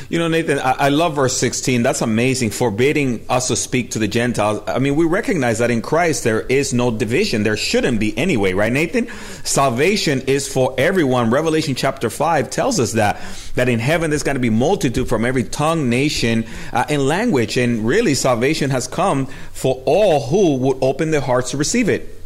You 0.08 0.18
know, 0.18 0.28
Nathan, 0.28 0.58
I, 0.58 0.72
I, 0.72 0.88
love 0.88 1.14
verse 1.14 1.36
16. 1.36 1.82
That's 1.82 2.02
amazing, 2.02 2.50
forbidding 2.50 3.24
us 3.28 3.48
to 3.48 3.56
speak 3.56 3.92
to 3.92 3.98
the 3.98 4.08
Gentiles. 4.08 4.62
I 4.66 4.78
mean, 4.78 4.96
we 4.96 5.06
recognize 5.06 5.58
that 5.58 5.70
in 5.70 5.82
Christ 5.82 6.24
there 6.24 6.42
is 6.42 6.72
no 6.72 6.90
division. 6.90 7.42
There 7.42 7.56
shouldn't 7.56 8.00
be 8.00 8.16
anyway, 8.16 8.52
right, 8.52 8.72
Nathan? 8.72 9.08
Salvation 9.44 10.22
is 10.22 10.46
for 10.46 10.74
everyone. 10.78 11.30
Revelation 11.30 11.74
chapter 11.74 12.10
5 12.10 12.50
tells 12.50 12.80
us 12.80 12.92
that, 12.92 13.20
that 13.54 13.68
in 13.68 13.78
heaven 13.78 14.10
there's 14.10 14.22
going 14.22 14.36
to 14.36 14.40
be 14.40 14.50
multitude 14.50 15.08
from 15.08 15.24
every 15.24 15.44
tongue, 15.44 15.88
nation, 15.88 16.46
uh, 16.72 16.84
and 16.88 17.06
language. 17.06 17.56
And 17.56 17.86
really, 17.86 18.14
salvation 18.14 18.70
has 18.70 18.86
come 18.86 19.26
for 19.52 19.82
all 19.86 20.26
who 20.26 20.56
would 20.56 20.78
open 20.82 21.10
their 21.10 21.20
hearts 21.20 21.52
to 21.52 21.56
receive 21.56 21.88
it. 21.88 22.23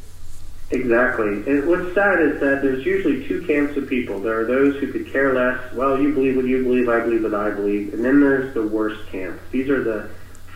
Exactly. 0.70 1.28
And 1.46 1.66
what's 1.66 1.94
sad 1.94 2.20
is 2.20 2.40
that 2.40 2.60
there's 2.60 2.84
usually 2.84 3.26
two 3.26 3.42
camps 3.46 3.76
of 3.76 3.88
people. 3.88 4.20
There 4.20 4.40
are 4.40 4.44
those 4.44 4.76
who 4.76 4.92
could 4.92 5.10
care 5.10 5.34
less. 5.34 5.72
Well, 5.72 6.00
you 6.00 6.12
believe 6.12 6.36
what 6.36 6.44
you 6.44 6.62
believe, 6.62 6.88
I 6.88 7.00
believe 7.00 7.22
what 7.22 7.34
I 7.34 7.50
believe. 7.50 7.94
And 7.94 8.04
then 8.04 8.20
there's 8.20 8.52
the 8.52 8.66
worst 8.66 9.06
camp. 9.10 9.40
These 9.50 9.70
are 9.70 9.82
the 9.82 10.10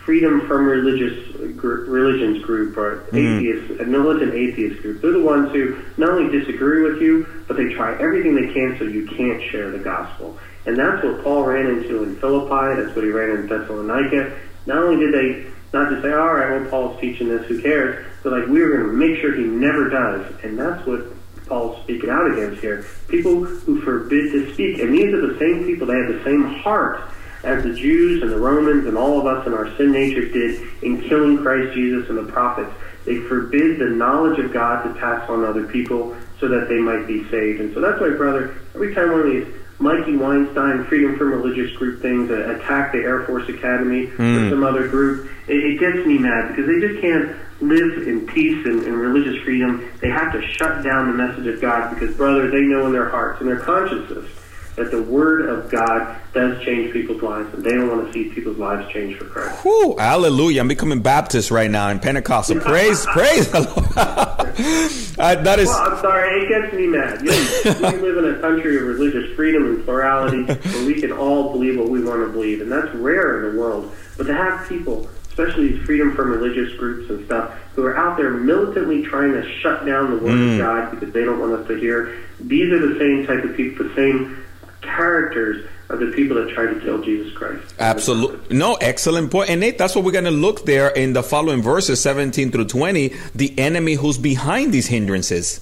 freedom 0.05 0.45
from 0.47 0.65
religious 0.65 1.35
religions 1.37 2.43
group 2.43 2.77
or 2.77 3.07
mm. 3.11 3.37
atheist, 3.39 3.81
a 3.81 3.85
militant 3.85 4.33
atheist 4.33 4.81
group. 4.81 5.01
They're 5.01 5.13
the 5.13 5.23
ones 5.23 5.51
who 5.51 5.81
not 5.97 6.09
only 6.09 6.37
disagree 6.37 6.83
with 6.83 7.01
you, 7.01 7.25
but 7.47 7.57
they 7.57 7.73
try 7.73 7.93
everything 7.99 8.35
they 8.35 8.53
can 8.53 8.77
so 8.77 8.85
you 8.85 9.07
can't 9.07 9.41
share 9.49 9.71
the 9.71 9.79
gospel. 9.79 10.37
And 10.65 10.77
that's 10.77 11.03
what 11.03 11.23
Paul 11.23 11.45
ran 11.45 11.67
into 11.67 12.03
in 12.03 12.17
Philippi. 12.17 12.81
That's 12.81 12.95
what 12.95 13.03
he 13.03 13.11
ran 13.11 13.31
into 13.31 13.53
in 13.53 13.61
Thessalonica. 13.61 14.39
Not 14.65 14.77
only 14.77 15.05
did 15.05 15.13
they 15.13 15.52
not 15.73 15.89
just 15.89 16.03
say, 16.03 16.13
all 16.13 16.33
right, 16.33 16.61
well, 16.61 16.69
Paul's 16.69 17.01
teaching 17.01 17.29
this, 17.29 17.45
who 17.47 17.61
cares? 17.61 18.05
But 18.21 18.33
like, 18.33 18.47
we're 18.47 18.77
going 18.77 18.87
to 18.87 18.93
make 18.93 19.19
sure 19.19 19.35
he 19.35 19.43
never 19.43 19.89
does. 19.89 20.31
And 20.43 20.57
that's 20.57 20.85
what 20.85 21.05
Paul's 21.47 21.81
speaking 21.83 22.09
out 22.09 22.31
against 22.31 22.61
here. 22.61 22.85
People 23.07 23.43
who 23.43 23.81
forbid 23.81 24.31
to 24.31 24.53
speak. 24.53 24.79
And 24.79 24.93
these 24.93 25.13
are 25.13 25.33
the 25.33 25.37
same 25.39 25.65
people, 25.65 25.87
they 25.87 25.97
have 25.97 26.07
the 26.07 26.23
same 26.23 26.43
heart 26.43 27.09
as 27.43 27.63
the 27.63 27.73
Jews 27.73 28.21
and 28.21 28.31
the 28.31 28.39
Romans 28.39 28.85
and 28.87 28.97
all 28.97 29.19
of 29.19 29.25
us 29.25 29.45
in 29.45 29.53
our 29.53 29.75
sin 29.75 29.91
nature 29.91 30.25
did 30.29 30.61
in 30.81 31.01
killing 31.09 31.37
Christ 31.39 31.73
Jesus 31.73 32.07
and 32.09 32.17
the 32.17 32.31
prophets. 32.31 32.71
They 33.05 33.17
forbid 33.17 33.79
the 33.79 33.89
knowledge 33.89 34.39
of 34.39 34.53
God 34.53 34.83
to 34.83 34.93
pass 34.99 35.29
on 35.29 35.43
other 35.43 35.65
people 35.67 36.15
so 36.39 36.47
that 36.47 36.69
they 36.69 36.77
might 36.77 37.05
be 37.05 37.29
saved. 37.29 37.59
And 37.59 37.73
so 37.73 37.81
that's 37.81 37.99
why, 37.99 38.11
brother, 38.11 38.55
every 38.73 38.95
time 38.95 39.11
one 39.11 39.21
of 39.21 39.25
these 39.25 39.47
Mikey 39.83 40.15
Weinstein 40.15 40.85
Freedom 40.85 41.17
from 41.17 41.33
Religious 41.33 41.75
Group 41.75 42.01
things 42.01 42.31
uh, 42.31 42.55
attack 42.55 42.93
the 42.93 42.99
Air 42.99 43.25
Force 43.25 43.49
Academy 43.49 44.07
mm. 44.07 44.47
or 44.47 44.49
some 44.49 44.63
other 44.63 44.87
group, 44.87 45.29
it, 45.47 45.57
it 45.57 45.79
gets 45.79 46.07
me 46.07 46.17
mad 46.17 46.47
because 46.47 46.65
they 46.67 46.79
just 46.79 47.01
can't 47.01 47.35
live 47.61 48.07
in 48.07 48.25
peace 48.25 48.65
and, 48.65 48.83
and 48.83 48.95
religious 48.95 49.43
freedom. 49.43 49.91
They 49.99 50.09
have 50.09 50.31
to 50.31 50.41
shut 50.53 50.83
down 50.83 51.11
the 51.11 51.17
message 51.17 51.47
of 51.47 51.59
God 51.59 51.93
because, 51.93 52.15
brother, 52.15 52.49
they 52.49 52.61
know 52.61 52.85
in 52.85 52.93
their 52.93 53.09
hearts 53.09 53.41
and 53.41 53.49
their 53.49 53.59
consciences 53.59 54.29
that 54.75 54.91
the 54.91 55.01
Word 55.01 55.47
of 55.49 55.69
God 55.69 56.17
does 56.33 56.63
change 56.63 56.93
people's 56.93 57.21
lives, 57.21 57.53
and 57.53 57.63
they 57.63 57.71
don't 57.71 57.89
want 57.89 58.07
to 58.07 58.13
see 58.13 58.29
people's 58.29 58.57
lives 58.57 58.91
change 58.91 59.17
for 59.17 59.25
Christ. 59.25 59.63
Whew, 59.63 59.95
hallelujah. 59.97 60.61
I'm 60.61 60.67
becoming 60.67 61.01
Baptist 61.01 61.51
right 61.51 61.69
now 61.69 61.89
in 61.89 61.99
Pentecostal. 61.99 62.59
praise, 62.61 63.05
praise 63.05 63.51
the 63.51 63.61
Lord. 63.61 63.87
uh, 63.97 65.41
that 65.43 65.59
is. 65.59 65.67
Well, 65.67 65.91
I'm 65.91 66.01
sorry, 66.01 66.41
it 66.41 66.49
gets 66.49 66.73
me 66.73 66.87
mad. 66.87 67.21
You 67.21 67.31
know, 67.31 67.91
we 67.91 67.97
live 67.99 68.17
in 68.17 68.35
a 68.35 68.39
country 68.39 68.77
of 68.77 68.83
religious 68.83 69.35
freedom 69.35 69.65
and 69.65 69.83
plurality 69.83 70.43
where 70.43 70.85
we 70.85 70.99
can 70.99 71.11
all 71.11 71.51
believe 71.51 71.77
what 71.77 71.89
we 71.89 72.03
want 72.03 72.25
to 72.25 72.31
believe, 72.31 72.61
and 72.61 72.71
that's 72.71 72.93
rare 72.95 73.45
in 73.45 73.55
the 73.55 73.61
world. 73.61 73.91
But 74.17 74.27
to 74.27 74.33
have 74.33 74.67
people 74.67 75.09
especially 75.33 75.69
these 75.69 75.85
freedom 75.85 76.15
from 76.15 76.29
religious 76.29 76.77
groups 76.77 77.09
and 77.09 77.25
stuff, 77.25 77.51
who 77.73 77.83
are 77.83 77.97
out 77.97 78.17
there 78.17 78.29
militantly 78.29 79.01
trying 79.01 79.33
to 79.33 79.59
shut 79.59 79.83
down 79.83 80.11
the 80.11 80.17
word 80.17 80.37
mm. 80.37 80.53
of 80.53 80.59
God 80.59 80.91
because 80.91 81.11
they 81.11 81.23
don't 81.23 81.39
want 81.39 81.53
us 81.53 81.67
to 81.67 81.75
hear. 81.75 82.19
These 82.39 82.71
are 82.71 82.93
the 82.93 82.99
same 82.99 83.25
type 83.25 83.43
of 83.43 83.55
people, 83.57 83.87
the 83.87 83.95
same 83.95 84.45
characters 84.83 85.67
of 85.89 85.99
the 85.99 86.07
people 86.07 86.35
that 86.37 86.53
try 86.53 86.65
to 86.65 86.79
kill 86.79 87.01
Jesus 87.01 87.33
Christ. 87.33 87.73
Absolutely. 87.79 88.55
No, 88.55 88.75
excellent 88.75 89.31
point. 89.31 89.49
And 89.49 89.61
Nate, 89.61 89.77
that's 89.77 89.95
what 89.95 90.03
we're 90.03 90.11
going 90.11 90.23
to 90.25 90.31
look 90.31 90.65
there 90.65 90.89
in 90.89 91.13
the 91.13 91.23
following 91.23 91.61
verses 91.61 92.01
17 92.01 92.51
through 92.51 92.65
20, 92.65 93.13
the 93.35 93.57
enemy 93.59 93.93
who's 93.93 94.17
behind 94.17 94.73
these 94.73 94.87
hindrances. 94.87 95.61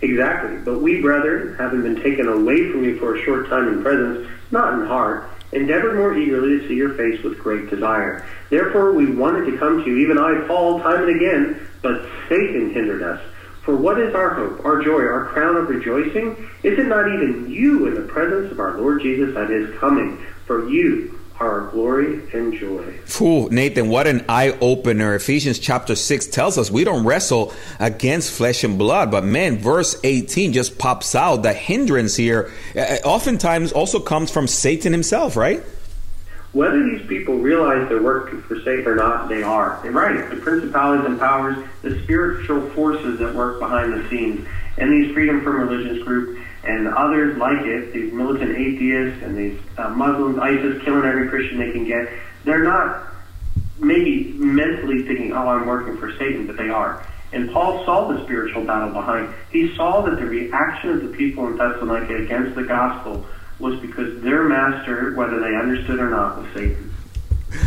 Exactly. 0.00 0.56
But 0.58 0.80
we, 0.80 1.00
brethren, 1.00 1.56
having 1.56 1.82
been 1.82 2.02
taken 2.02 2.28
away 2.28 2.70
from 2.70 2.84
you 2.84 2.98
for 2.98 3.16
a 3.16 3.24
short 3.24 3.48
time 3.48 3.68
in 3.68 3.82
presence, 3.82 4.28
not 4.50 4.74
in 4.74 4.86
heart, 4.86 5.28
endeavored 5.52 5.96
more 5.96 6.16
eagerly 6.16 6.60
to 6.60 6.68
see 6.68 6.74
your 6.74 6.94
face 6.94 7.22
with 7.22 7.38
great 7.38 7.70
desire. 7.70 8.26
Therefore, 8.50 8.92
we 8.92 9.06
wanted 9.06 9.50
to 9.50 9.58
come 9.58 9.82
to 9.82 9.90
you, 9.90 9.98
even 9.98 10.18
I, 10.18 10.44
Paul, 10.46 10.80
time 10.80 11.08
and 11.08 11.16
again, 11.16 11.68
but 11.82 12.06
Satan 12.28 12.70
hindered 12.72 13.02
us. 13.02 13.20
For 13.68 13.76
what 13.76 14.00
is 14.00 14.14
our 14.14 14.30
hope, 14.30 14.64
our 14.64 14.82
joy, 14.82 15.02
our 15.02 15.26
crown 15.26 15.54
of 15.56 15.68
rejoicing? 15.68 16.30
Is 16.62 16.78
it 16.78 16.86
not 16.86 17.12
even 17.12 17.50
you 17.50 17.86
in 17.86 17.96
the 17.96 18.00
presence 18.00 18.50
of 18.50 18.60
our 18.60 18.78
Lord 18.80 19.02
Jesus 19.02 19.36
at 19.36 19.50
his 19.50 19.78
coming? 19.78 20.16
For 20.46 20.70
you 20.70 21.20
are 21.38 21.64
our 21.64 21.70
glory 21.70 22.22
and 22.32 22.58
joy. 22.58 22.94
Ooh, 23.20 23.50
Nathan, 23.50 23.90
what 23.90 24.06
an 24.06 24.24
eye 24.26 24.56
opener. 24.62 25.14
Ephesians 25.14 25.58
chapter 25.58 25.94
6 25.94 26.28
tells 26.28 26.56
us 26.56 26.70
we 26.70 26.82
don't 26.82 27.04
wrestle 27.04 27.52
against 27.78 28.32
flesh 28.32 28.64
and 28.64 28.78
blood, 28.78 29.10
but 29.10 29.22
man, 29.22 29.58
verse 29.58 30.00
18 30.02 30.54
just 30.54 30.78
pops 30.78 31.14
out. 31.14 31.42
The 31.42 31.52
hindrance 31.52 32.16
here 32.16 32.50
uh, 32.74 32.78
uh, 32.80 32.96
oftentimes 33.04 33.72
also 33.72 34.00
comes 34.00 34.30
from 34.30 34.46
Satan 34.46 34.92
himself, 34.92 35.36
right? 35.36 35.62
Whether 36.52 36.82
these 36.82 37.06
people 37.06 37.38
realize 37.38 37.88
they're 37.88 38.02
working 38.02 38.40
for 38.42 38.58
Satan 38.60 38.86
or 38.86 38.96
not, 38.96 39.28
they 39.28 39.42
are. 39.42 39.78
They're 39.82 39.92
right. 39.92 40.28
The 40.30 40.36
principalities 40.36 41.04
and 41.04 41.18
powers, 41.18 41.58
the 41.82 42.02
spiritual 42.04 42.70
forces 42.70 43.18
that 43.18 43.34
work 43.34 43.60
behind 43.60 43.92
the 43.92 44.08
scenes, 44.08 44.46
and 44.78 44.90
these 44.90 45.12
Freedom 45.12 45.42
from 45.42 45.60
Religions 45.60 46.02
group 46.04 46.38
and 46.64 46.88
others 46.88 47.36
like 47.36 47.66
it, 47.66 47.92
these 47.92 48.12
militant 48.12 48.56
atheists 48.56 49.22
and 49.22 49.36
these 49.36 49.58
uh, 49.76 49.90
Muslims, 49.90 50.38
ISIS 50.38 50.82
killing 50.82 51.04
every 51.04 51.28
Christian 51.28 51.58
they 51.58 51.72
can 51.72 51.84
get, 51.84 52.08
they're 52.44 52.64
not 52.64 53.12
maybe 53.78 54.32
mentally 54.36 55.02
thinking, 55.02 55.32
oh, 55.32 55.48
I'm 55.48 55.66
working 55.66 55.96
for 55.98 56.12
Satan, 56.18 56.46
but 56.46 56.56
they 56.56 56.68
are. 56.68 57.04
And 57.32 57.50
Paul 57.52 57.84
saw 57.84 58.08
the 58.08 58.24
spiritual 58.24 58.64
battle 58.64 58.90
behind. 58.90 59.32
He 59.50 59.74
saw 59.76 60.00
that 60.02 60.16
the 60.16 60.24
reaction 60.24 60.90
of 60.90 61.02
the 61.02 61.08
people 61.08 61.46
in 61.46 61.56
Thessalonica 61.56 62.16
against 62.16 62.54
the 62.54 62.64
gospel 62.64 63.26
was 63.58 63.78
because 63.80 64.22
their 64.22 64.44
master, 64.44 65.14
whether 65.14 65.40
they 65.40 65.54
understood 65.56 65.98
or 65.98 66.10
not, 66.10 66.38
was 66.38 66.46
Satan. 66.54 66.88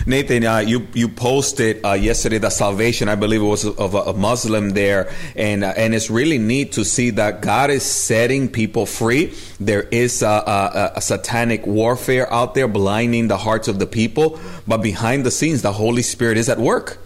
Nathan, 0.06 0.46
uh, 0.46 0.60
you 0.60 0.88
you 0.94 1.08
posted 1.10 1.84
uh, 1.84 1.94
yesterday 1.94 2.38
the 2.38 2.50
salvation, 2.50 3.10
I 3.10 3.16
believe 3.16 3.42
it 3.42 3.46
was 3.46 3.66
of 3.66 3.96
a, 3.96 3.98
a 3.98 4.14
Muslim 4.14 4.72
there, 4.72 5.12
and 5.36 5.64
uh, 5.64 5.74
and 5.76 5.96
it's 5.96 6.10
really 6.10 6.38
neat 6.38 6.74
to 6.74 6.86
see 6.86 7.10
that 7.12 7.42
God 7.42 7.72
is 7.72 7.84
setting 7.84 8.48
people 8.48 8.86
free. 8.86 9.34
There 9.60 9.84
is 9.84 10.22
a, 10.22 10.28
a, 10.28 10.92
a, 10.98 11.02
satanic 11.02 11.66
warfare 11.66 12.32
out 12.32 12.54
there, 12.54 12.68
blinding 12.68 13.28
the 13.28 13.38
hearts 13.38 13.68
of 13.68 13.80
the 13.80 13.88
people, 13.88 14.40
but 14.68 14.78
behind 14.78 15.26
the 15.26 15.32
scenes, 15.32 15.62
the 15.62 15.74
Holy 15.74 16.04
Spirit 16.04 16.38
is 16.38 16.48
at 16.48 16.60
work. 16.60 17.00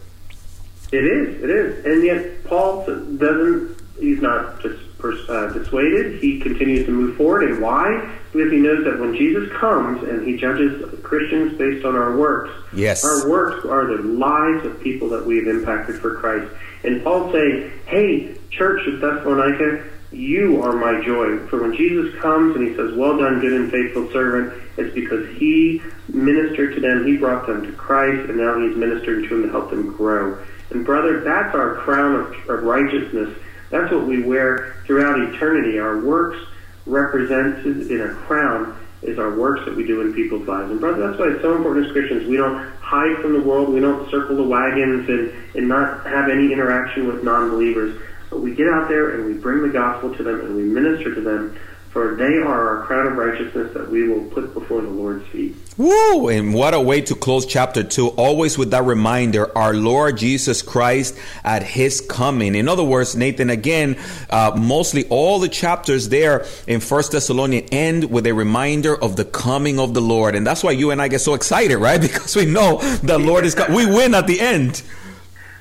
It 0.92 1.04
is, 1.04 1.44
it 1.44 1.50
is, 1.50 1.86
and 1.86 2.04
yet 2.04 2.44
Paul 2.44 2.86
doesn't. 2.86 3.78
He's 4.00 4.22
not 4.22 4.62
just 4.62 4.85
uh, 5.30 5.54
dissuaded. 5.54 6.22
He 6.22 6.40
continues 6.40 6.86
to 6.86 6.92
move 6.92 7.18
forward. 7.18 7.50
And 7.50 7.62
why? 7.62 8.18
Because 8.32 8.52
he 8.52 8.58
knows 8.58 8.84
that 8.86 9.00
when 9.00 9.16
Jesus 9.16 9.52
comes 9.54 10.04
and 10.04 10.28
he 10.28 10.38
judges 10.38 10.84
Christians 11.04 11.58
based 11.58 11.86
on 11.86 11.96
our 11.96 12.18
works, 12.18 12.52
yes. 12.74 13.04
our 13.06 13.30
works 13.30 13.66
are 13.66 13.86
the 13.86 14.04
lives 14.04 14.66
of 14.66 14.82
people 14.82 15.10
that 15.10 15.26
we 15.26 15.38
have 15.38 15.48
impacted 15.48 15.96
for 15.96 16.16
Christ. 16.16 16.52
And 16.84 17.04
Paul 17.04 17.32
saying, 17.32 17.72
hey, 17.88 18.36
church 18.52 18.86
of 18.88 19.00
Thessalonica, 19.00 19.88
you 20.12 20.62
are 20.62 20.74
my 20.74 21.04
joy. 21.04 21.46
For 21.48 21.62
when 21.62 21.76
Jesus 21.76 22.14
comes 22.22 22.56
and 22.56 22.68
he 22.68 22.76
says, 22.76 22.94
well 22.96 23.18
done, 23.18 23.40
good 23.40 23.54
and 23.54 23.72
faithful 23.72 24.10
servant, 24.12 24.54
it's 24.78 24.94
because 24.94 25.28
he 25.38 25.82
ministered 26.08 26.76
to 26.76 26.82
them, 26.82 27.06
he 27.06 27.18
brought 27.18 27.48
them 27.48 27.64
to 27.64 27.72
Christ, 27.74 28.30
and 28.30 28.38
now 28.38 28.60
he's 28.60 28.76
ministering 28.76 29.24
to 29.24 29.30
them 29.30 29.44
to 29.44 29.50
help 29.50 29.70
them 29.70 29.96
grow. 29.96 30.38
And 30.70 30.86
brother, 30.86 31.22
that's 31.22 31.56
our 31.56 31.76
crown 31.76 32.16
of, 32.16 32.50
of 32.50 32.64
righteousness 32.64 33.38
that's 33.70 33.92
what 33.92 34.06
we 34.06 34.24
wear 34.24 34.76
throughout 34.86 35.20
eternity. 35.20 35.80
Our 35.80 36.00
works 36.00 36.38
represented 36.86 37.90
in 37.90 38.02
a 38.02 38.14
crown 38.14 38.78
is 39.02 39.20
our 39.20 39.36
works 39.36 39.66
that 39.66 39.76
we 39.76 39.86
do 39.86 40.02
in 40.02 40.14
people's 40.14 40.48
lives. 40.48 40.72
And 40.72 40.80
brother, 40.80 41.08
that's 41.08 41.20
why 41.20 41.28
it's 41.28 41.42
so 41.42 41.56
important 41.56 41.86
as 41.86 41.92
Christians. 41.92 42.28
We 42.28 42.38
don't 42.38 42.72
hide 42.80 43.18
from 43.22 43.34
the 43.34 43.42
world. 43.42 43.70
We 43.70 43.80
don't 43.80 44.10
circle 44.10 44.36
the 44.36 44.44
wagons 44.44 45.08
and, 45.10 45.32
and 45.56 45.68
not 45.68 46.06
have 46.06 46.30
any 46.30 46.52
interaction 46.52 47.08
with 47.08 47.24
non-believers. 47.24 48.00
But 48.30 48.42
we 48.42 48.56
get 48.56 48.68
out 48.68 48.88
there 48.88 49.16
and 49.16 49.26
we 49.26 49.34
bring 49.34 49.62
the 49.62 49.70
gospel 49.70 50.14
to 50.16 50.24
them 50.24 50.42
and 50.42 50.56
we 50.56 50.64
minister 50.64 51.14
to 51.14 51.22
them 51.22 51.58
for 51.96 52.14
they 52.14 52.40
are 52.40 52.80
our 52.80 52.86
crown 52.88 53.08
of 53.08 53.16
righteousness 53.16 53.74
that 53.74 53.90
we 53.90 54.06
will 54.10 54.26
put 54.26 54.54
before 54.54 54.82
the 54.82 54.90
Lord's 54.90 55.26
feet. 55.30 55.56
Woo! 55.78 56.28
And 56.28 56.54
what 56.54 56.74
a 56.74 56.82
way 56.82 57.00
to 57.00 57.16
close 57.16 57.46
chapter 57.46 57.84
two, 57.84 58.10
always 58.10 58.58
with 58.58 58.72
that 58.72 58.84
reminder, 58.84 59.58
our 59.58 59.74
Lord 59.74 60.18
Jesus 60.18 60.62
Christ 60.62 61.18
at 61.46 61.64
his 61.64 62.02
coming. 62.02 62.54
In 62.54 62.68
other 62.68 62.84
words, 62.84 63.16
Nathan, 63.16 63.50
again, 63.50 63.98
uh, 64.30 64.52
mostly 64.58 65.08
all 65.08 65.40
the 65.40 65.48
chapters 65.48 66.10
there 66.10 66.46
in 66.68 66.82
First 66.82 67.14
Thessalonians 67.14 67.70
end 67.72 68.12
with 68.12 68.28
a 68.28 68.34
reminder 68.34 68.94
of 69.02 69.16
the 69.16 69.24
coming 69.24 69.80
of 69.80 69.94
the 69.94 70.02
Lord. 70.02 70.36
And 70.36 70.46
that's 70.46 70.66
why 70.66 70.72
you 70.72 70.92
and 70.92 71.02
I 71.02 71.08
get 71.08 71.20
so 71.20 71.34
excited, 71.34 71.78
right? 71.78 72.02
Because 72.06 72.36
we 72.36 72.46
know 72.46 72.80
the 73.04 73.18
Lord 73.18 73.46
is 73.46 73.56
coming. 73.56 73.74
We 73.74 73.86
win 73.86 74.16
at 74.16 74.28
the 74.28 74.42
end. 74.42 74.84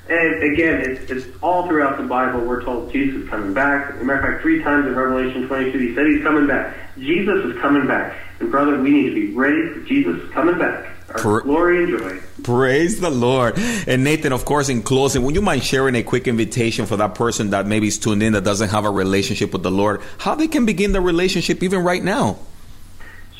And 0.07 0.43
again, 0.43 0.81
it's, 0.81 1.09
it's 1.09 1.25
all 1.41 1.67
throughout 1.67 1.97
the 1.97 2.03
Bible. 2.03 2.41
We're 2.41 2.63
told 2.63 2.91
Jesus 2.91 3.23
is 3.23 3.29
coming 3.29 3.53
back. 3.53 3.95
As 3.95 4.01
a 4.01 4.03
matter 4.03 4.19
of 4.19 4.25
fact, 4.33 4.41
three 4.43 4.61
times 4.61 4.85
in 4.85 4.95
Revelation 4.95 5.47
22, 5.47 5.77
he 5.79 5.95
said 5.95 6.05
he's 6.05 6.21
coming 6.21 6.45
back. 6.45 6.75
Jesus 6.97 7.43
is 7.45 7.59
coming 7.59 7.87
back. 7.87 8.15
And 8.39 8.51
brother, 8.51 8.79
we 8.79 8.91
need 8.91 9.09
to 9.09 9.15
be 9.15 9.33
ready 9.33 9.69
for 9.73 9.79
Jesus 9.81 10.29
coming 10.31 10.59
back. 10.59 10.91
Our 11.09 11.41
glory 11.41 11.83
and 11.83 11.99
joy. 11.99 12.19
Praise 12.43 12.99
the 12.99 13.09
Lord. 13.09 13.57
And 13.87 14.03
Nathan, 14.03 14.31
of 14.31 14.45
course, 14.45 14.69
in 14.69 14.83
closing, 14.83 15.23
would 15.23 15.33
you 15.33 15.41
mind 15.41 15.63
sharing 15.63 15.95
a 15.95 16.03
quick 16.03 16.27
invitation 16.27 16.85
for 16.85 16.97
that 16.97 17.15
person 17.15 17.51
that 17.51 17.65
maybe 17.65 17.87
is 17.87 17.97
tuned 17.97 18.21
in 18.21 18.33
that 18.33 18.43
doesn't 18.43 18.69
have 18.69 18.85
a 18.85 18.91
relationship 18.91 19.53
with 19.53 19.63
the 19.63 19.71
Lord, 19.71 20.01
how 20.19 20.35
they 20.35 20.47
can 20.47 20.65
begin 20.65 20.91
the 20.91 21.01
relationship 21.01 21.63
even 21.63 21.81
right 21.83 22.03
now? 22.03 22.37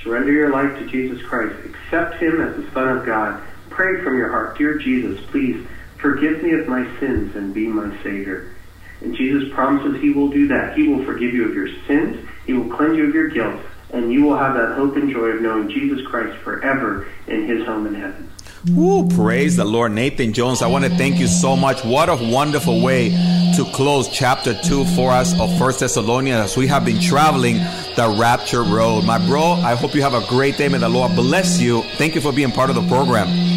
Surrender 0.02 0.32
your 0.32 0.52
life 0.52 0.78
to 0.80 0.88
Jesus 0.88 1.22
Christ. 1.24 1.56
Accept 1.66 2.16
Him 2.16 2.42
as 2.42 2.56
the 2.56 2.72
Son 2.72 2.98
of 2.98 3.06
God. 3.06 3.42
Pray 3.70 4.02
from 4.04 4.18
your 4.18 4.30
heart, 4.30 4.58
Dear 4.58 4.78
Jesus, 4.78 5.20
please 5.32 5.68
forgive 6.06 6.44
me 6.44 6.52
of 6.52 6.68
my 6.68 6.88
sins 7.00 7.36
and 7.36 7.52
be 7.52 7.66
my 7.66 7.90
Savior. 8.04 8.54
And 9.02 9.16
Jesus 9.16 9.52
promises 9.52 10.00
He 10.00 10.12
will 10.12 10.30
do 10.30 10.48
that. 10.50 10.78
He 10.78 10.88
will 10.88 11.04
forgive 11.04 11.34
you 11.34 11.50
of 11.50 11.56
your 11.56 11.68
sins. 11.88 12.24
He 12.46 12.54
will 12.54 12.70
cleanse 12.76 12.96
you 12.96 13.08
of 13.08 13.16
your 13.16 13.30
guilt. 13.30 13.60
And 13.92 14.14
you 14.14 14.24
will 14.24 14.38
have 14.38 14.54
that 14.54 14.76
hope 14.76 14.96
and 14.98 15.12
joy 15.12 15.30
of 15.30 15.42
knowing 15.42 15.68
Jesus 15.68 16.06
Christ 16.06 16.38
forever 16.44 17.08
in 17.26 17.48
His 17.48 17.66
home 17.66 17.88
in 17.88 17.96
heaven. 17.96 18.30
Woo, 18.72 19.10
praise 19.10 19.56
the 19.56 19.66
Lord. 19.66 19.94
Nathan 19.94 20.34
Jones, 20.34 20.62
I 20.62 20.68
want 20.68 20.86
to 20.86 20.92
thank 20.92 21.18
you 21.18 21.28
so 21.28 21.56
much. 21.56 21.84
What 21.84 22.10
a 22.10 22.16
wonderful 22.16 22.84
way 22.84 23.10
to 23.56 23.66
close 23.74 24.08
chapter 24.08 24.54
2 24.54 24.86
for 24.96 25.10
us 25.10 25.40
of 25.40 25.58
First 25.58 25.80
Thessalonians 25.80 26.52
as 26.52 26.58
we 26.58 26.68
have 26.68 26.86
been 26.86 27.02
traveling 27.02 27.56
the 27.96 28.16
rapture 28.20 28.64
road. 28.64 29.06
My 29.06 29.18
bro, 29.26 29.54
I 29.54 29.74
hope 29.74 29.96
you 29.96 30.04
have 30.04 30.14
a 30.14 30.26
great 30.28 30.58
day. 30.58 30.68
May 30.68 30.78
the 30.78 30.90
Lord 30.90 31.16
bless 31.16 31.60
you. 31.60 31.82
Thank 31.98 32.14
you 32.14 32.22
for 32.22 32.32
being 32.32 32.52
part 32.52 32.70
of 32.70 32.76
the 32.76 32.88
program. 32.88 33.55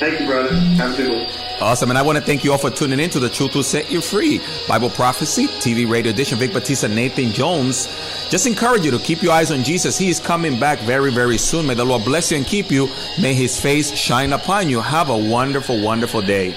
Thank 0.00 0.18
you, 0.18 0.26
brother. 0.26 0.54
Have 0.54 0.94
a 0.94 0.96
good 0.96 1.10
one. 1.10 1.60
Awesome. 1.60 1.90
And 1.90 1.98
I 1.98 2.02
want 2.02 2.16
to 2.16 2.24
thank 2.24 2.42
you 2.42 2.52
all 2.52 2.58
for 2.58 2.70
tuning 2.70 2.98
in 2.98 3.10
to 3.10 3.20
The 3.20 3.28
Truth 3.28 3.54
Will 3.54 3.62
Set 3.62 3.90
You 3.90 4.00
Free. 4.00 4.40
Bible 4.66 4.88
Prophecy, 4.88 5.46
TV 5.46 5.86
radio 5.88 6.10
edition. 6.10 6.38
Vic 6.38 6.54
Batista, 6.54 6.88
Nathan 6.88 7.32
Jones. 7.32 7.86
Just 8.30 8.46
encourage 8.46 8.82
you 8.82 8.90
to 8.92 8.98
keep 8.98 9.20
your 9.22 9.32
eyes 9.32 9.52
on 9.52 9.62
Jesus. 9.62 9.98
He 9.98 10.08
is 10.08 10.18
coming 10.18 10.58
back 10.58 10.78
very, 10.80 11.12
very 11.12 11.36
soon. 11.36 11.66
May 11.66 11.74
the 11.74 11.84
Lord 11.84 12.02
bless 12.06 12.30
you 12.30 12.38
and 12.38 12.46
keep 12.46 12.70
you. 12.70 12.88
May 13.20 13.34
his 13.34 13.60
face 13.60 13.94
shine 13.94 14.32
upon 14.32 14.70
you. 14.70 14.80
Have 14.80 15.10
a 15.10 15.18
wonderful, 15.18 15.78
wonderful 15.82 16.22
day. 16.22 16.56